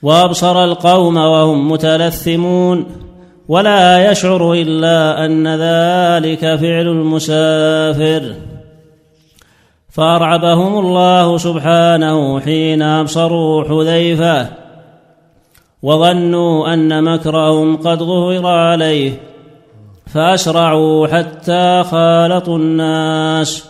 وأبصر 0.02 0.64
القوم 0.64 1.16
وهم 1.16 1.72
متلثمون 1.72 2.86
ولا 3.48 4.10
يشعر 4.10 4.52
إلا 4.52 5.24
أن 5.24 5.48
ذلك 5.48 6.40
فعل 6.40 6.86
المسافر. 6.88 8.34
فأرعبهم 9.90 10.78
الله 10.78 11.38
سبحانه 11.38 12.40
حين 12.40 12.82
أبصروا 12.82 13.64
حذيفة 13.64 14.46
وظنوا 15.82 16.74
أن 16.74 17.04
مكرهم 17.04 17.76
قد 17.76 17.98
ظهر 18.02 18.46
عليه. 18.46 19.33
فاسرعوا 20.14 21.06
حتى 21.06 21.84
خالطوا 21.90 22.58
الناس. 22.58 23.68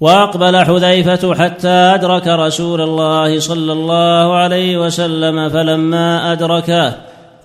وأقبل 0.00 0.56
حذيفة 0.56 1.34
حتى 1.34 1.68
أدرك 1.68 2.28
رسول 2.28 2.80
الله 2.80 3.40
صلى 3.40 3.72
الله 3.72 4.34
عليه 4.34 4.86
وسلم 4.86 5.48
فلما 5.48 6.32
أدركه 6.32 6.94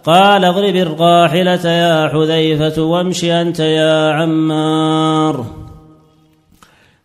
قال 0.05 0.45
اضرب 0.45 0.75
الراحلة 0.75 1.69
يا 1.69 2.09
حذيفة 2.09 2.81
وامش 2.81 3.25
أنت 3.25 3.59
يا 3.59 4.11
عمار. 4.11 5.45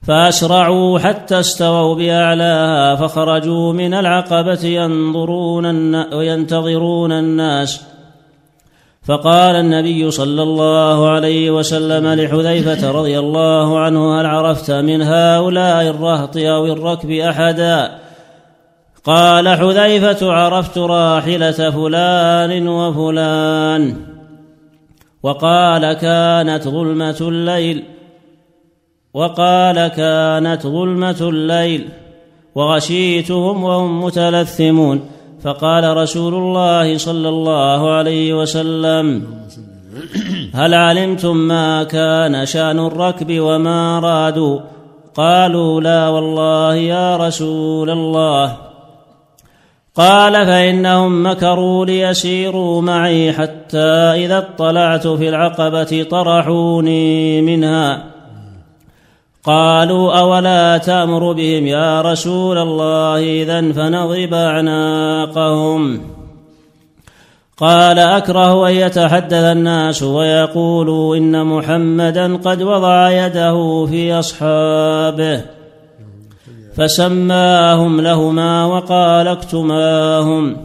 فاسرعوا 0.02 0.98
حتى 0.98 1.40
استووا 1.40 1.94
بأعلاها 1.94 2.94
فخرجوا 2.96 3.72
من 3.72 3.94
العقبة 3.94 4.64
ينظرون 4.64 5.66
الن... 5.66 6.14
وينتظرون 6.14 7.12
الناس. 7.12 7.95
فقال 9.06 9.56
النبي 9.56 10.10
صلى 10.10 10.42
الله 10.42 11.10
عليه 11.10 11.50
وسلم 11.50 12.06
لحذيفة 12.06 12.90
رضي 12.90 13.18
الله 13.18 13.78
عنه 13.78 14.20
هل 14.20 14.26
عرفت 14.26 14.70
من 14.70 15.02
هؤلاء 15.02 15.90
الرهط 15.90 16.36
أو 16.36 16.66
الركب 16.66 17.10
أحدا؟ 17.10 17.98
قال 19.04 19.48
حذيفة 19.48 20.32
عرفت 20.32 20.78
راحلة 20.78 21.70
فلان 21.70 22.68
وفلان. 22.68 23.96
وقال 25.22 25.92
كانت 25.92 26.68
ظلمة 26.68 27.16
الليل. 27.20 27.84
وقال 29.14 29.88
كانت 29.88 30.62
ظلمة 30.62 31.16
الليل. 31.20 31.88
وغشيتهم 32.54 33.64
وهم 33.64 34.04
متلثمون. 34.04 35.15
فقال 35.46 35.96
رسول 35.96 36.34
الله 36.34 36.98
صلى 36.98 37.28
الله 37.28 37.90
عليه 37.90 38.34
وسلم 38.34 39.24
هل 40.54 40.74
علمتم 40.74 41.36
ما 41.36 41.84
كان 41.84 42.46
شأن 42.46 42.78
الركب 42.78 43.40
وما 43.40 43.98
رادوا 43.98 44.60
قالوا 45.14 45.80
لا 45.80 46.08
والله 46.08 46.74
يا 46.74 47.16
رسول 47.16 47.90
الله. 47.90 48.56
قال 49.96 50.32
فإنهم 50.32 51.26
مكروا 51.26 51.86
ليسيروا 51.86 52.82
معي 52.82 53.32
حتى 53.32 53.88
إذا 54.26 54.38
اطلعت 54.38 55.06
في 55.06 55.28
العقبة 55.28 56.06
طرحوني 56.10 57.42
منها. 57.42 58.15
قالوا 59.46 60.18
أولا 60.18 60.78
تأمر 60.78 61.32
بهم 61.32 61.66
يا 61.66 62.00
رسول 62.00 62.58
الله 62.58 63.42
اذا 63.42 63.72
فنضرب 63.72 64.34
أعناقهم. 64.34 66.00
قال 67.56 67.98
أكره 67.98 68.68
أن 68.68 68.72
يتحدث 68.74 69.32
الناس 69.32 70.02
ويقولوا 70.02 71.16
إن 71.16 71.46
محمدا 71.46 72.36
قد 72.36 72.62
وضع 72.62 73.10
يده 73.10 73.86
في 73.86 74.12
أصحابه. 74.18 75.42
فسماهم 76.76 78.00
لهما 78.00 78.64
وقال 78.64 79.28
اكتماهم. 79.28 80.56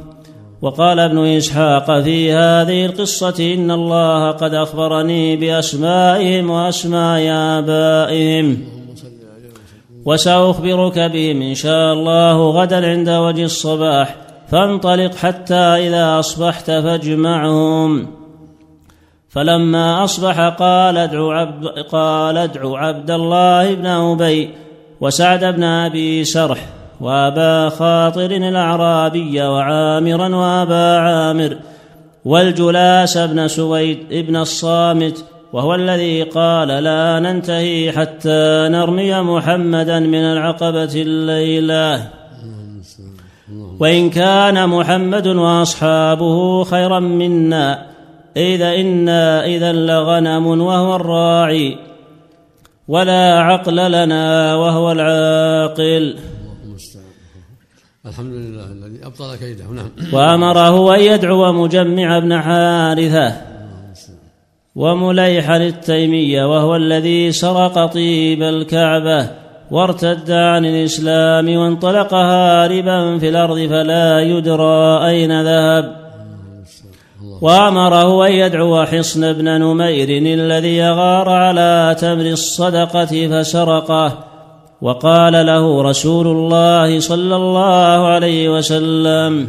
وقال 0.62 1.00
ابن 1.00 1.26
إسحاق 1.26 2.00
في 2.00 2.34
هذه 2.34 2.86
القصة 2.86 3.54
إن 3.54 3.72
الله 3.72 4.32
قد 4.32 4.54
أخبرني 4.54 5.36
بأسمائهم 5.36 6.50
وأسماء 6.50 7.22
آبائهم. 7.32 8.58
وسأخبرك 10.06 11.00
بهم 11.00 11.42
إن 11.42 11.56
شاء 11.56 11.94
الله 11.94 12.50
غدا 12.50 12.90
عند 12.90 13.10
وجه 13.10 13.44
الصباح. 13.44 14.16
فانطلق 14.52 15.16
حتى 15.16 15.56
إذا 15.56 16.20
أصبحت 16.20 16.66
فاجمعهم. 16.66 18.08
فلما 19.30 20.04
أصبح 20.04 20.50
قال 20.50 20.98
ادعو 20.98 21.32
عبد 21.32 21.66
قال 21.92 22.38
ادعو 22.38 22.76
عبد 22.76 23.12
الله 23.12 23.74
بن 23.74 23.86
أبي 23.86 24.50
وسعد 25.02 25.46
بن 25.46 25.64
أبي 25.64 26.24
سرح. 26.24 26.81
وأبا 27.02 27.70
خاطر 27.70 28.32
الأعرابي 28.32 29.42
وعامرا 29.42 30.36
وأبا 30.36 30.98
عامر 30.98 31.58
والجلاس 32.26 33.18
بن 33.18 33.48
سويد 33.48 34.00
ابن 34.12 34.36
الصامت 34.36 35.26
وهو 35.54 35.76
الذي 35.76 36.24
قال 36.24 36.68
لا 36.68 37.20
ننتهي 37.20 37.92
حتى 37.92 38.68
نرمي 38.72 39.22
محمدا 39.22 40.00
من 40.00 40.24
العقبة 40.24 40.94
الليلة. 40.96 42.08
وإن 43.80 44.10
كان 44.10 44.70
محمد 44.70 45.28
وأصحابه 45.28 46.64
خيرا 46.64 47.00
منا 47.00 47.86
إذا 48.38 48.76
إنا 48.76 49.46
إذا 49.46 49.72
لغنم 49.72 50.48
وهو 50.48 50.96
الراعي 50.96 51.78
ولا 52.88 53.40
عقل 53.40 53.92
لنا 53.92 54.56
وهو 54.56 54.92
العاقل. 54.92 56.16
الحمد 58.06 58.34
لله 58.34 58.66
الذي 58.66 59.06
أبطل 59.06 59.36
كيده. 59.36 59.64
نعم. 59.64 59.90
وأمره 60.14 60.96
أن 60.96 61.00
يدعو 61.00 61.54
مجمع 61.54 62.20
بن 62.20 62.42
حارثة 62.42 63.34
ومليحا 64.76 65.58
التيمية 65.58 66.46
وهو 66.46 66.76
الذي 66.76 67.32
سرق 67.32 67.86
طيب 67.86 68.42
الكعبة 68.42 69.30
وارتد 69.72 70.32
عن 70.32 70.66
الإسلام 70.66 71.56
وانطلق 71.56 72.14
هاربا 72.14 73.18
في 73.18 73.30
الأرض 73.30 73.58
فلا 73.70 74.20
يدرى 74.20 75.08
أين 75.08 75.42
ذهب. 75.42 75.96
وأمره 77.42 78.28
أن 78.28 78.32
يدعو 78.32 78.86
حصن 78.86 79.34
بن 79.34 79.46
نمير 79.46 80.10
الذي 80.40 80.90
غار 80.90 81.30
على 81.30 81.96
تمر 82.00 82.26
الصدقة 82.26 83.28
فسرقه. 83.28 84.31
وقال 84.82 85.46
له 85.46 85.82
رسول 85.82 86.28
الله 86.28 87.00
صلى 87.00 87.36
الله 87.36 88.08
عليه 88.08 88.50
وسلم 88.50 89.48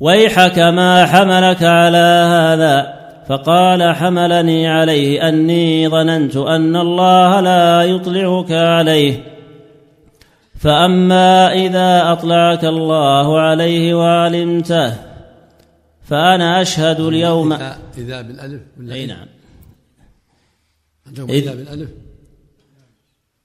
ويحك 0.00 0.58
ما 0.58 1.06
حملك 1.06 1.62
على 1.62 2.28
هذا. 2.30 3.00
فقال 3.28 3.94
حملني 3.94 4.68
عليه 4.68 5.28
أني 5.28 5.88
ظننت 5.88 6.36
أن 6.36 6.76
الله 6.76 7.40
لا 7.40 7.82
يطلعك 7.82 8.52
عليه. 8.52 9.24
فأما 10.58 11.52
إذا 11.52 12.12
أطلعك 12.12 12.64
الله 12.64 13.40
عليه 13.40 13.94
وعلمته 13.94 14.94
فأنا 16.04 16.62
أشهد 16.62 17.00
اليوم 17.00 17.52
إذا 17.98 18.22
بالألف 18.22 18.62
ولا 18.80 18.94
أي 18.94 19.06
نعم. 19.06 19.26
إذا 21.28 21.54
بالألف. 21.54 21.88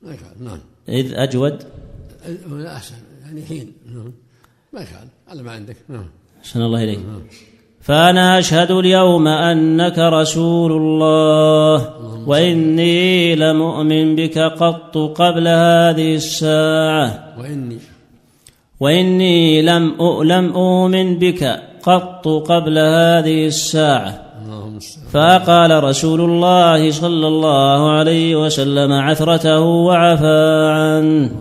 ما 0.05 0.13
يخالف 0.13 0.41
نعم. 0.41 0.59
إذ 0.89 1.13
أجود؟ 1.13 1.63
لا 2.49 2.75
أحسن 2.75 2.95
يعني 3.25 3.45
حين 3.45 3.71
نعم. 3.85 4.11
ما 4.73 4.81
يخالف 4.81 5.11
على 5.27 5.43
ما 5.43 5.51
عندك 5.51 5.77
نعم. 5.89 6.05
أحسن 6.41 6.61
الله 6.61 6.83
إليك. 6.83 6.99
فأنا 7.81 8.39
أشهد 8.39 8.71
اليوم 8.71 9.27
أنك 9.27 9.99
رسول 9.99 10.71
الله 10.71 11.97
وإني 12.27 13.35
لمؤمن 13.35 14.15
بك 14.15 14.37
قط 14.37 14.97
قبل 14.97 15.47
هذه 15.47 16.15
الساعة. 16.15 17.35
وإني. 17.39 17.77
وإني 18.79 19.61
لم 19.61 19.95
لم 20.23 20.53
أؤمن 20.53 21.19
بك 21.19 21.43
قط 21.83 22.27
قبل 22.27 22.77
هذه 22.77 23.47
الساعة. 23.47 24.24
فقال 25.11 25.83
رسول 25.83 26.21
الله 26.21 26.91
صلى 26.91 27.27
الله 27.27 27.91
عليه 27.91 28.35
وسلم 28.45 28.91
عثرته 28.91 29.59
وعفى 29.59 30.69
عنه 30.73 31.31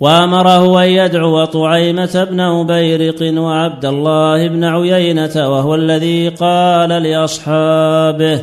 وأمره 0.00 0.84
أن 0.84 0.88
يدعو 0.88 1.44
طعيمة 1.44 2.26
بن 2.30 2.40
أبيرق 2.40 3.40
وعبد 3.40 3.84
الله 3.84 4.48
بن 4.48 4.64
عيينة 4.64 5.32
وهو 5.36 5.74
الذي 5.74 6.28
قال 6.28 6.88
لأصحابه 6.88 8.40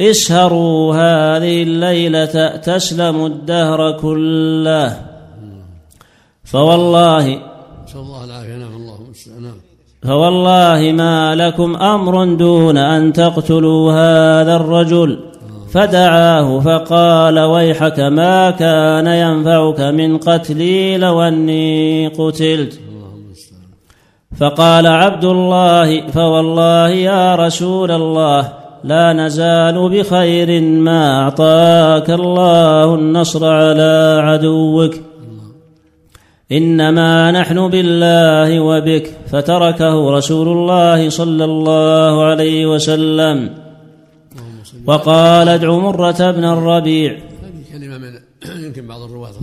اسهروا 0.00 0.94
هذه 0.94 1.62
الليلة 1.62 2.56
تسلم 2.56 3.26
الدهر 3.26 3.98
كله. 3.98 4.96
فوالله 6.44 7.38
نسال 7.84 8.00
الله 8.00 8.24
العافيه 8.24 8.56
نعم 8.56 9.12
صل 9.14 9.42
نعم. 9.42 9.71
فوالله 10.02 10.92
ما 10.92 11.34
لكم 11.34 11.76
أمر 11.76 12.34
دون 12.34 12.76
أن 12.76 13.12
تقتلوا 13.12 13.92
هذا 13.92 14.56
الرجل. 14.56 15.18
فدعاه 15.72 16.60
فقال 16.60 17.38
ويحك 17.38 18.00
ما 18.00 18.50
كان 18.50 19.06
ينفعك 19.06 19.80
من 19.80 20.18
قتلي 20.18 20.98
لو 20.98 21.22
أني 21.22 22.08
قتلت. 22.08 22.80
فقال 24.40 24.86
عبد 24.86 25.24
الله 25.24 26.06
فوالله 26.06 26.88
يا 26.88 27.36
رسول 27.36 27.90
الله 27.90 28.52
لا 28.84 29.12
نزال 29.12 29.88
بخير 29.88 30.60
ما 30.60 31.22
أعطاك 31.22 32.10
الله 32.10 32.94
النصر 32.94 33.46
على 33.46 34.20
عدوك. 34.24 35.11
إنما 36.52 37.30
نحن 37.30 37.68
بالله 37.68 38.60
وبك. 38.60 39.06
فتركه 39.26 40.10
رسول 40.10 40.48
الله 40.48 41.10
صلى 41.10 41.44
الله 41.44 42.24
عليه 42.24 42.66
وسلم. 42.66 43.38
وقال 44.86 45.48
ادع 45.48 45.78
مرة 45.78 46.30
بن 46.30 46.44
الربيع. 46.44 47.12
هذه 47.12 47.62
كلمة 47.72 47.98
من 47.98 48.20
يمكن 48.64 48.86
بعض 48.86 49.00
الرواة. 49.00 49.34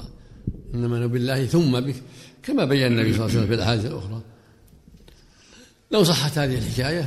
إنما 0.73 0.99
نحن 0.99 1.07
بالله 1.07 1.45
ثم 1.45 1.79
بك. 1.79 1.95
كما 2.43 2.65
بين 2.65 2.87
النبي 2.87 3.13
صلى 3.13 3.25
الله 3.25 3.29
عليه 3.29 3.39
وسلم 3.39 3.47
في 3.47 3.53
الأحاديث 3.53 3.85
الأخرى. 3.85 4.21
لو 5.91 6.03
صحت 6.03 6.37
هذه 6.37 6.57
الحكاية 6.57 7.01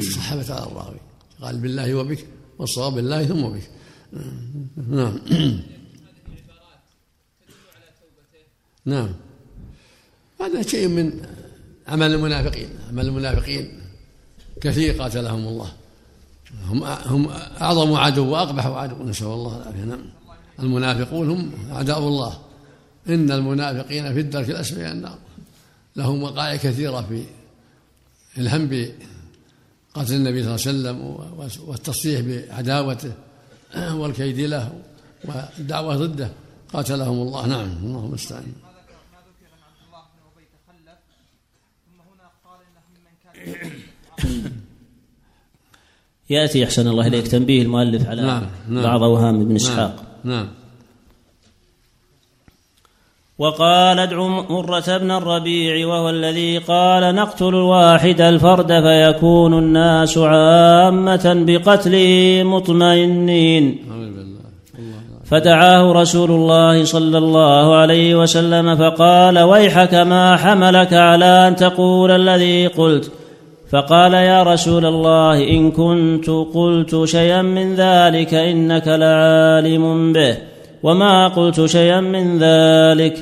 فصحبت 0.00 0.50
على 0.50 0.66
الراوي. 0.66 1.00
قال 1.42 1.58
بالله 1.58 1.94
وبك 1.94 2.26
والصواب 2.58 2.92
بالله 2.94 3.24
ثم 3.24 3.42
بك. 3.48 3.70
نعم. 4.88 5.18
نعم. 8.84 9.08
هذا 10.40 10.62
شيء 10.62 10.88
من 10.88 11.22
عمل 11.88 12.14
المنافقين. 12.14 12.68
عمل 12.88 13.06
المنافقين 13.06 13.80
كثير 14.60 15.02
قاتلهم 15.02 15.48
الله. 15.48 15.72
هم 16.64 16.84
هم 16.84 17.28
أعظم 17.60 17.94
عدو 17.94 18.30
وأقبح 18.30 18.66
عدو 18.66 19.02
نسأل 19.02 19.26
الله 19.26 19.56
العافية. 19.56 19.84
نعم. 19.84 20.04
المنافقون 20.60 21.30
هم 21.30 21.52
أعداء 21.72 21.98
الله. 21.98 22.38
إن 23.08 23.30
المنافقين 23.30 24.14
في 24.14 24.20
الدرك 24.20 24.50
الأسفل 24.50 24.78
من 24.78 24.86
النار. 24.86 25.18
لهم 25.96 26.22
وقائع 26.22 26.56
كثيرة 26.56 27.00
في 27.00 27.24
الهم 28.38 28.92
قتل 29.94 30.14
النبي 30.14 30.42
صلى 30.42 30.54
الله 30.54 30.90
عليه 30.90 31.00
وسلم 31.00 31.68
والتصريح 31.68 32.20
بعداوته 32.20 33.12
والكيد 33.76 34.40
له 34.40 34.80
والدعوة 35.24 35.96
ضده. 35.96 36.30
قاتلهم 36.72 37.22
الله. 37.22 37.46
نعم. 37.46 37.70
الله 37.82 38.04
المستعان 38.06 38.42
ما 38.42 38.48
ذكر 38.48 38.96
ما 39.12 39.18
ذكر 39.28 39.48
عن 39.52 39.60
عبد 39.68 39.80
الله 39.86 40.02
بن 40.12 40.18
ابي 40.32 40.44
تخلف 40.54 40.98
ثم 41.86 41.98
هنا 42.00 42.26
قال 42.44 42.60
يأتي 46.30 46.64
أحسن 46.64 46.88
الله 46.88 47.06
إليك 47.06 47.28
تنبيه 47.28 47.62
المؤلف 47.62 48.08
على 48.08 48.22
نعم، 48.22 48.46
نعم. 48.68 48.82
بعض 48.82 49.02
أوهام 49.02 49.40
ابن 49.40 49.54
إسحاق. 49.54 50.04
نعم 50.24 50.48
وقال 53.38 53.98
ادع 53.98 54.26
مرة 54.50 54.98
بن 54.98 55.10
الربيع 55.10 55.86
وهو 55.86 56.10
الذي 56.10 56.58
قال 56.58 57.14
نقتل 57.14 57.48
الواحد 57.48 58.20
الفرد 58.20 58.66
فيكون 58.66 59.58
الناس 59.58 60.18
عامة 60.18 61.44
بقتله 61.46 62.42
مطمئنين. 62.44 63.78
الله. 63.90 64.26
فدعاه 65.24 65.92
رسول 65.92 66.30
الله 66.30 66.84
صلى 66.84 67.18
الله 67.18 67.76
عليه 67.76 68.14
وسلم 68.14 68.76
فقال 68.76 69.38
ويحك 69.38 69.94
ما 69.94 70.36
حملك 70.36 70.92
على 70.92 71.48
أن 71.48 71.56
تقول 71.56 72.10
الذي 72.10 72.66
قلت. 72.66 73.12
فقال 73.70 74.14
يا 74.14 74.42
رسول 74.42 74.86
الله 74.86 75.48
إن 75.48 75.70
كنت 75.70 76.30
قلت 76.30 77.04
شيئا 77.04 77.42
من 77.42 77.74
ذلك 77.74 78.34
إنك 78.34 78.88
لعالم 78.88 80.12
به 80.12 80.36
وما 80.82 81.28
قلت 81.28 81.64
شيئا 81.64 82.00
من 82.00 82.38
ذلك. 82.38 83.16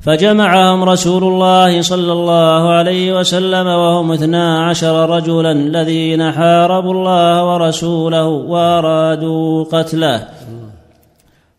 فجمعهم 0.00 0.84
رسول 0.84 1.24
الله 1.24 1.82
صلى 1.82 2.12
الله 2.12 2.68
عليه 2.70 3.18
وسلم 3.18 3.66
وهم 3.66 4.12
اثنا 4.12 4.66
عشر 4.68 5.10
رجلا 5.10 5.52
الذين 5.52 6.32
حاربوا 6.32 6.92
الله 6.92 7.44
ورسوله 7.44 8.26
وأرادوا 8.26 9.64
قتله. 9.64 10.26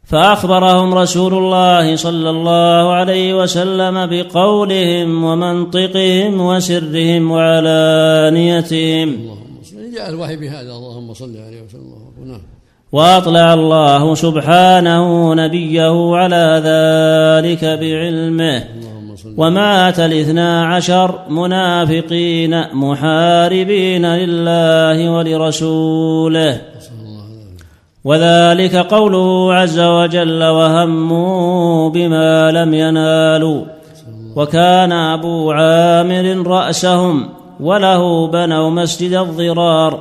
فأخبرهم 0.08 0.94
رسول 0.94 1.34
الله 1.34 1.96
صلى 1.96 2.30
الله 2.30 2.94
عليه 2.94 3.44
وسلم 3.44 4.06
بقولهم 4.06 5.24
ومنطقهم 5.24 6.42
وسرهم 6.42 7.32
وعلانيتهم. 7.32 9.10
اللهم 9.10 9.58
صل 9.64 9.96
جاء 9.96 10.10
الوحي 10.10 10.36
بهذا 10.36 10.72
اللهم 10.72 11.14
صل 11.14 11.38
عليه 11.48 11.62
وسلم. 11.62 11.94
نعم. 12.26 12.42
وأطلع 12.92 13.54
الله 13.54 14.16
سبحانه 14.16 15.34
نبيه 15.34 16.16
على 16.16 16.62
ذلك 16.64 17.66
بعلمه. 17.66 18.58
اللهم 18.58 19.16
صل 19.16 19.34
ومات 19.38 20.00
الاثنا 20.00 20.66
عشر 20.66 21.30
منافقين 21.30 22.74
محاربين 22.74 24.06
لله 24.06 25.12
ولرسوله 25.12 26.62
صلى 26.80 27.02
الله 27.06 27.24
عليه 27.24 27.40
وسلم 27.40 27.58
وذلك 28.08 28.76
قوله 28.76 29.54
عز 29.54 29.80
وجل 29.80 30.44
وهموا 30.44 31.90
بما 31.90 32.52
لم 32.52 32.74
ينالوا 32.74 33.62
وكان 34.36 34.92
أبو 34.92 35.52
عامر 35.52 36.48
رأسهم 36.48 37.30
وله 37.60 38.28
بنوا 38.28 38.70
مسجد 38.70 39.14
الضرار 39.14 40.00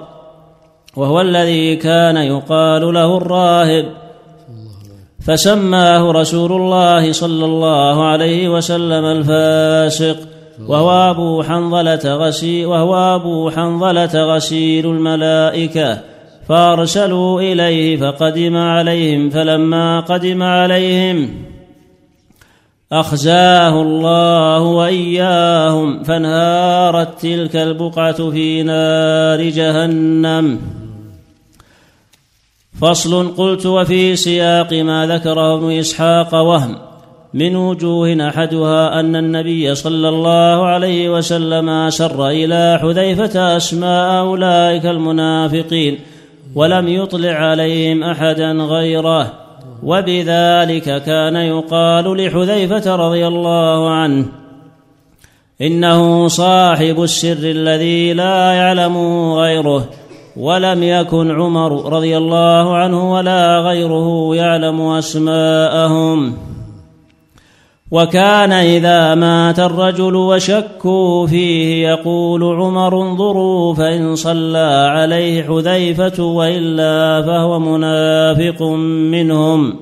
وهو 0.96 1.20
الذي 1.20 1.76
كان 1.76 2.16
يقال 2.16 2.94
له 2.94 3.16
الراهب 3.16 3.84
فسماه 5.26 6.10
رسول 6.12 6.52
الله 6.52 7.12
صلى 7.12 7.44
الله 7.44 8.04
عليه 8.04 8.48
وسلم 8.48 9.04
الفاسق 9.04 10.16
وهو 10.68 10.90
أبو 11.10 11.42
حنظلة 11.42 12.14
غسيل 12.14 12.66
وهو 12.66 12.96
أبو 12.96 13.50
حنظلة 13.50 14.34
غسيل 14.34 14.86
الملائكة 14.86 16.15
فأرسلوا 16.48 17.40
إليه 17.40 17.96
فقدم 17.96 18.56
عليهم 18.56 19.30
فلما 19.30 20.00
قدم 20.00 20.42
عليهم 20.42 21.30
أخزاه 22.92 23.82
الله 23.82 24.60
وإياهم 24.60 26.02
فانهارت 26.02 27.20
تلك 27.20 27.56
البقعة 27.56 28.30
في 28.30 28.62
نار 28.62 29.42
جهنم. 29.42 30.60
فصل 32.80 33.34
قلت 33.36 33.66
وفي 33.66 34.16
سياق 34.16 34.72
ما 34.72 35.06
ذكره 35.06 35.54
ابن 35.54 35.70
إسحاق 35.70 36.34
وهم. 36.34 36.76
من 37.34 37.56
وجوه 37.56 38.28
أحدها 38.28 39.00
أن 39.00 39.16
النبي 39.16 39.74
صلى 39.74 40.08
الله 40.08 40.66
عليه 40.66 41.16
وسلم 41.16 41.68
أسر 41.68 42.28
إلى 42.28 42.78
حذيفة 42.82 43.56
أسماء 43.56 44.20
أولئك 44.20 44.86
المنافقين. 44.86 45.98
ولم 46.56 46.88
يطلع 46.88 47.32
عليهم 47.32 48.02
أحدا 48.02 48.52
غيره. 48.52 49.32
وبذلك 49.82 51.02
كان 51.02 51.36
يقال 51.36 52.16
لحذيفة 52.16 52.96
رضي 52.96 53.26
الله 53.26 53.90
عنه 53.90 54.24
إنه 55.62 56.28
صاحب 56.28 57.02
السر 57.02 57.50
الذي 57.50 58.12
لا 58.12 58.52
يعلمه 58.52 59.40
غيره 59.40 59.88
ولم 60.36 60.82
يكن 60.82 61.30
عمر 61.30 61.92
رضي 61.92 62.16
الله 62.16 62.76
عنه 62.76 63.12
ولا 63.12 63.60
غيره 63.60 64.36
يعلم 64.36 64.80
أسماءهم. 64.80 66.36
وكان 67.90 68.52
إذا 68.52 69.14
مات 69.14 69.58
الرجل 69.58 70.16
وشكوا 70.16 71.26
فيه 71.26 71.88
يقول 71.88 72.44
عمر 72.44 73.02
انظروا 73.02 73.74
فإن 73.74 74.14
صلى 74.14 74.88
عليه 74.90 75.42
حذيفة 75.42 76.24
وإلا 76.24 77.22
فهو 77.22 77.58
منافق 77.58 78.62
منهم. 79.12 79.76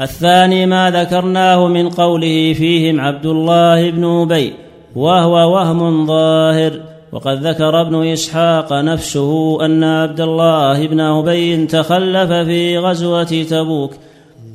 الثاني 0.00 0.66
ما 0.66 0.90
ذكرناه 0.90 1.66
من 1.66 1.88
قوله 1.88 2.52
فيهم 2.52 3.00
عبد 3.00 3.26
الله 3.26 3.90
بن 3.90 4.04
أبي 4.04 4.52
وهو 4.96 5.54
وهم 5.54 6.06
ظاهر 6.06 6.72
وقد 7.12 7.46
ذكر 7.46 7.80
ابن 7.80 8.06
إسحاق 8.06 8.72
نفسه 8.72 9.64
أن 9.64 9.84
عبد 9.84 10.20
الله 10.20 10.86
بن 10.86 11.00
أبي 11.00 11.66
تخلف 11.66 12.32
في 12.32 12.78
غزوة 12.78 13.44
تبوك. 13.50 13.90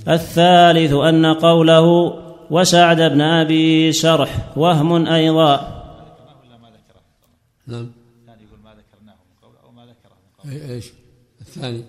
الثالث 0.08 0.94
أن 0.94 1.26
قوله 1.26 2.14
وسعد 2.52 3.02
بن 3.02 3.22
أبي 3.22 3.92
شرح 3.94 4.58
وهم 4.58 5.08
أيضا. 5.08 5.54
ولا 5.56 6.58
ما 6.58 6.68
ذكره 6.68 7.02
نعم. 7.68 7.92
الثاني 8.22 8.44
يقول 8.44 8.60
ما 8.64 8.72
ذكرناه 8.72 9.16
من 9.16 9.36
قبل 9.44 9.56
أو 9.64 9.72
ما 9.72 9.84
ذكره 9.86 10.16
من 10.24 10.52
قبل 10.52 10.68
أي- 10.68 10.72
إيش؟ 10.72 10.86
الثاني. 11.42 11.84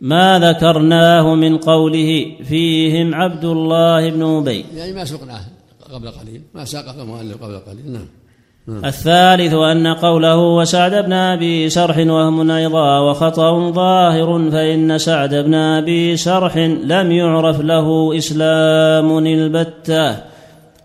ما 0.00 0.38
ذكرناه 0.38 1.34
من 1.34 1.58
قوله 1.58 2.36
فيهم 2.44 3.14
عبد 3.14 3.44
الله 3.44 4.10
بن 4.10 4.22
أبي. 4.22 4.64
يعني 4.74 4.92
ما 4.92 5.04
سقناه 5.04 5.40
قبل 5.92 6.08
قليل 6.10 6.42
ما 6.54 6.64
ساقه 6.64 7.02
المؤلف 7.02 7.42
قبل 7.44 7.58
قليل 7.58 7.92
نعم. 7.92 8.06
الثالث 8.68 9.54
أن 9.54 9.86
قوله 9.86 10.36
وسعد 10.36 10.94
بن 10.94 11.12
أبي 11.12 11.70
شرح 11.70 11.98
وهم 11.98 12.50
أيضا 12.50 12.98
وخطأ 12.98 13.70
ظاهر 13.70 14.50
فإن 14.50 14.98
سعد 14.98 15.34
بن 15.34 15.54
أبي 15.54 16.16
شرح 16.16 16.56
لم 16.84 17.12
يعرف 17.12 17.60
له 17.60 18.16
إسلام 18.16 19.18
البتة 19.18 20.16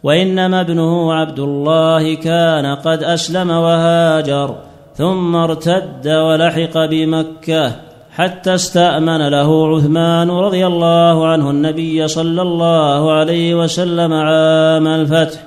وإنما 0.03 0.61
ابنه 0.61 1.13
عبد 1.13 1.39
الله 1.39 2.15
كان 2.15 2.75
قد 2.75 3.03
أسلم 3.03 3.49
وهاجر 3.49 4.55
ثم 4.95 5.35
ارتد 5.35 6.07
ولحق 6.07 6.85
بمكة. 6.85 7.90
حتى 8.15 8.55
استأمن 8.55 9.27
له 9.27 9.77
عثمان 9.77 10.29
رضي 10.29 10.67
الله 10.67 11.27
عنه 11.27 11.49
النبي 11.49 12.07
صلى 12.07 12.41
الله 12.41 13.11
عليه 13.11 13.55
وسلم 13.55 14.13
عام 14.13 14.87
الفتح. 14.87 15.39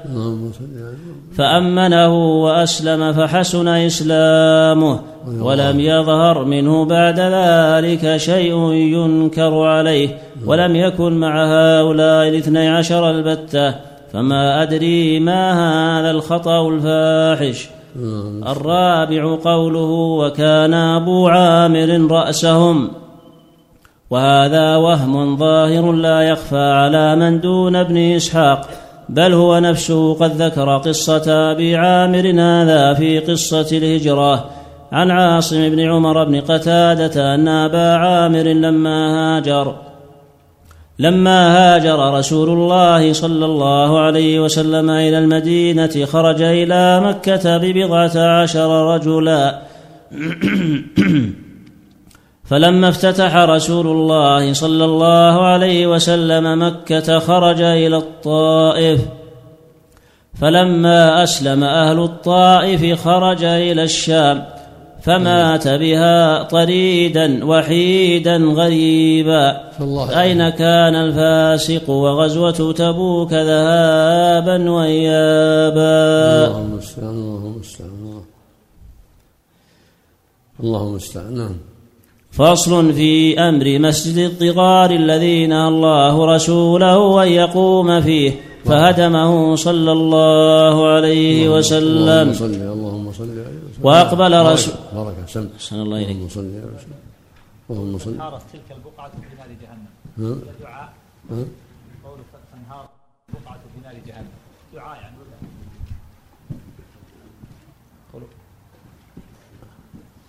فأمنه 1.37 2.43
وأسلم 2.45 3.13
فحسن 3.13 3.69
إسلامه 3.69 5.01
ولم 5.41 5.81
يظهر 5.81 6.45
منه 6.45 6.85
بعد 6.85 7.21
ذلك 7.21 8.17
شيء 8.17 8.73
ينكر 8.73 9.63
عليه 9.63 10.09
ولم 10.47 10.77
يكن 10.77 11.13
مع 11.13 11.45
هؤلاء 11.45 12.29
الاثني 12.29 12.69
عشر 12.69 13.11
البتة. 13.11 13.75
فما 14.13 14.63
أدري 14.63 15.21
ما 15.21 15.53
هذا 16.01 16.11
الخطأ 16.11 16.69
الفاحش. 16.69 17.69
الرابع 18.47 19.37
قوله 19.45 19.91
وكان 20.21 20.75
أبو 20.75 21.29
عامر 21.29 22.11
رأسهم. 22.11 22.91
وهذا 24.11 24.77
وهم 24.77 25.37
ظاهر 25.37 25.93
لا 25.93 26.21
يخفى 26.21 26.73
على 26.73 27.17
من 27.17 27.41
دون 27.41 27.77
ابن 27.77 27.97
إسحاق 27.97 28.69
بل 29.09 29.33
هو 29.33 29.59
نفسه 29.59 30.15
قد 30.15 30.43
ذكر 30.43 30.79
قصة 30.79 31.53
أبي 31.53 31.77
عامر 31.77 32.35
هذا 32.41 32.95
في 32.95 33.19
قصة 33.19 33.77
الهجرة. 33.77 34.45
عن 34.93 35.11
عاصم 35.11 35.69
بن 35.69 35.81
عمر 35.81 36.25
بن 36.25 36.41
قتادة 36.41 37.35
أن 37.35 37.49
أبا 37.49 37.95
عامر 37.97 38.43
لما 38.43 39.37
هاجر 39.37 39.75
لما 40.99 41.57
هاجر 41.57 42.15
رسول 42.15 42.49
الله 42.49 43.13
صلى 43.13 43.45
الله 43.45 44.01
عليه 44.01 44.41
وسلم 44.41 44.91
إلى 44.91 45.19
المدينة 45.19 46.05
خرج 46.05 46.43
إلى 46.43 47.01
مكة 47.01 47.57
ببضعة 47.57 48.41
عشر 48.43 48.95
رجلا. 48.95 49.63
فلما 52.51 52.89
افتتح 52.89 53.37
رسول 53.37 53.87
الله 53.87 54.53
صلى 54.53 54.85
الله 54.85 55.47
عليه 55.47 55.87
وسلم 55.87 56.63
مكة 56.63 57.19
خرج 57.19 57.61
إلى 57.61 57.97
الطائف. 57.97 59.01
فلما 60.41 61.23
أسلم 61.23 61.65
أهل 61.65 61.99
الطائف 61.99 63.01
خرج 63.05 63.45
إلى 63.45 63.83
الشام. 63.83 64.45
فمات 65.05 65.69
بها 65.69 66.43
طريدا 66.43 67.45
وحيدا 67.45 68.37
غريبا. 68.37 69.47
أين 70.21 70.49
كان 70.49 70.95
الفاسق 70.95 71.91
وغزوة 71.91 72.73
تبوك 72.73 73.33
ذهابا 73.33 74.71
وإيابا؟ 74.71 76.47
اللهم 76.47 76.73
المستعان 76.73 77.11
اللهم 77.11 77.55
المستعان 77.55 78.23
اللهم 80.61 80.91
المستعان 80.91 81.35
نعم 81.35 81.57
فصل 82.33 82.93
في 82.93 83.41
أمر 83.41 83.79
مسجد 83.79 84.19
الضغار 84.19 84.91
الذين 84.91 85.53
الله 85.53 86.35
رسوله 86.35 87.23
أن 87.23 87.29
يقوم 87.29 88.01
فيه. 88.01 88.33
فهدمه 88.65 89.57
صلى 89.57 89.93
الله 89.93 90.89
عليه 90.89 91.45
اللهم 91.45 91.59
وسلم. 91.59 92.33
صل 92.33 92.55
اللهم 92.55 93.13
صل 93.13 93.31
عليه 93.31 93.64
وأقبل 93.85 94.33
رسول 94.47 94.75
بارك 94.95 95.29
سم 95.29 95.49
أحسن 95.57 95.77
الله 95.77 95.97
إليك. 95.97 96.11
اللهم 96.11 96.29
صل 96.29 96.41
عليه 96.41 96.75
وسلم 96.77 97.01
اللهم 97.71 97.99
صل 97.99 98.11
انهارت 98.11 98.43
تلك 98.53 98.69
البقعة 98.71 99.11
في 99.11 99.37
نار 99.39 99.49
جهنم؟ 99.63 100.43
دعاء؟ 100.61 100.93
قوله 102.05 102.25
فانهار 102.53 102.89
بقعة 103.35 103.61
في 103.75 103.79
نار 103.85 103.95
جهنم. 104.07 104.29
دعاء 104.75 104.97
يعني. 105.03 105.17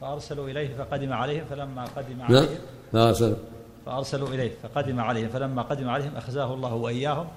فأرسلوا 0.01 0.49
إليه 0.49 0.77
فقدم 0.77 1.13
عليهم 1.13 1.45
فلما 1.49 1.85
قدم 1.85 2.21
عليهم 2.21 3.13
سلم 3.13 3.37
فأرسلوا 3.85 4.27
إليه 4.27 4.51
فقدم 4.63 4.99
عليهم 4.99 5.29
فلما 5.29 5.61
قدم 5.61 5.89
عليهم 5.89 6.15
أخزاه 6.15 6.53
الله 6.53 6.73
وإياهم 6.73 7.27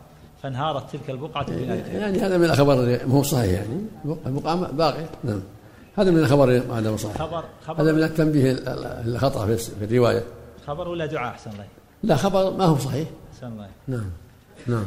فانهارت 0.42 0.92
تلك 0.92 1.11
البقعة 1.11 1.44
في 1.44 1.66
نار 1.66 1.76
جهنم. 1.76 2.00
يعني 2.00 2.18
هذا 2.18 2.38
من 2.38 2.44
الأخبار 2.44 2.81
اللي 2.81 3.00
مو 3.07 3.22
صحيح 3.22 3.52
يعني. 3.52 3.81
البقعة 4.26 4.72
باقية. 4.72 5.11
نعم. 5.24 5.40
هذا 5.98 6.11
من 6.11 6.18
الخبر 6.18 6.62
عدم 6.70 6.96
صحيح 6.96 7.16
خبر 7.18 7.38
هذا 7.38 7.44
خبر 7.66 7.92
من 7.92 8.02
التنبيه 8.02 8.52
ال- 8.52 8.68
ال- 8.68 9.14
الخطأ 9.14 9.46
في 9.56 9.84
الرواية. 9.84 10.24
خبر 10.66 10.88
ولا 10.88 11.06
دعاء 11.06 11.28
أحسن 11.28 11.50
الله 11.50 11.64
لا 12.02 12.16
خبر 12.16 12.50
ما 12.56 12.64
هو 12.64 12.78
صحيح. 12.78 13.08
أحسن 13.34 13.46
الله 13.46 13.68
نعم 13.88 14.11
نعم. 14.66 14.87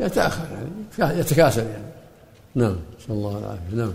يتأخر 0.00 0.44
يعني 0.98 1.18
يتكاسل 1.20 1.66
يعني. 1.66 1.84
نعم 2.54 2.76
نسأل 3.00 3.10
الله 3.14 3.38
العافية 3.38 3.76
نعم. 3.76 3.92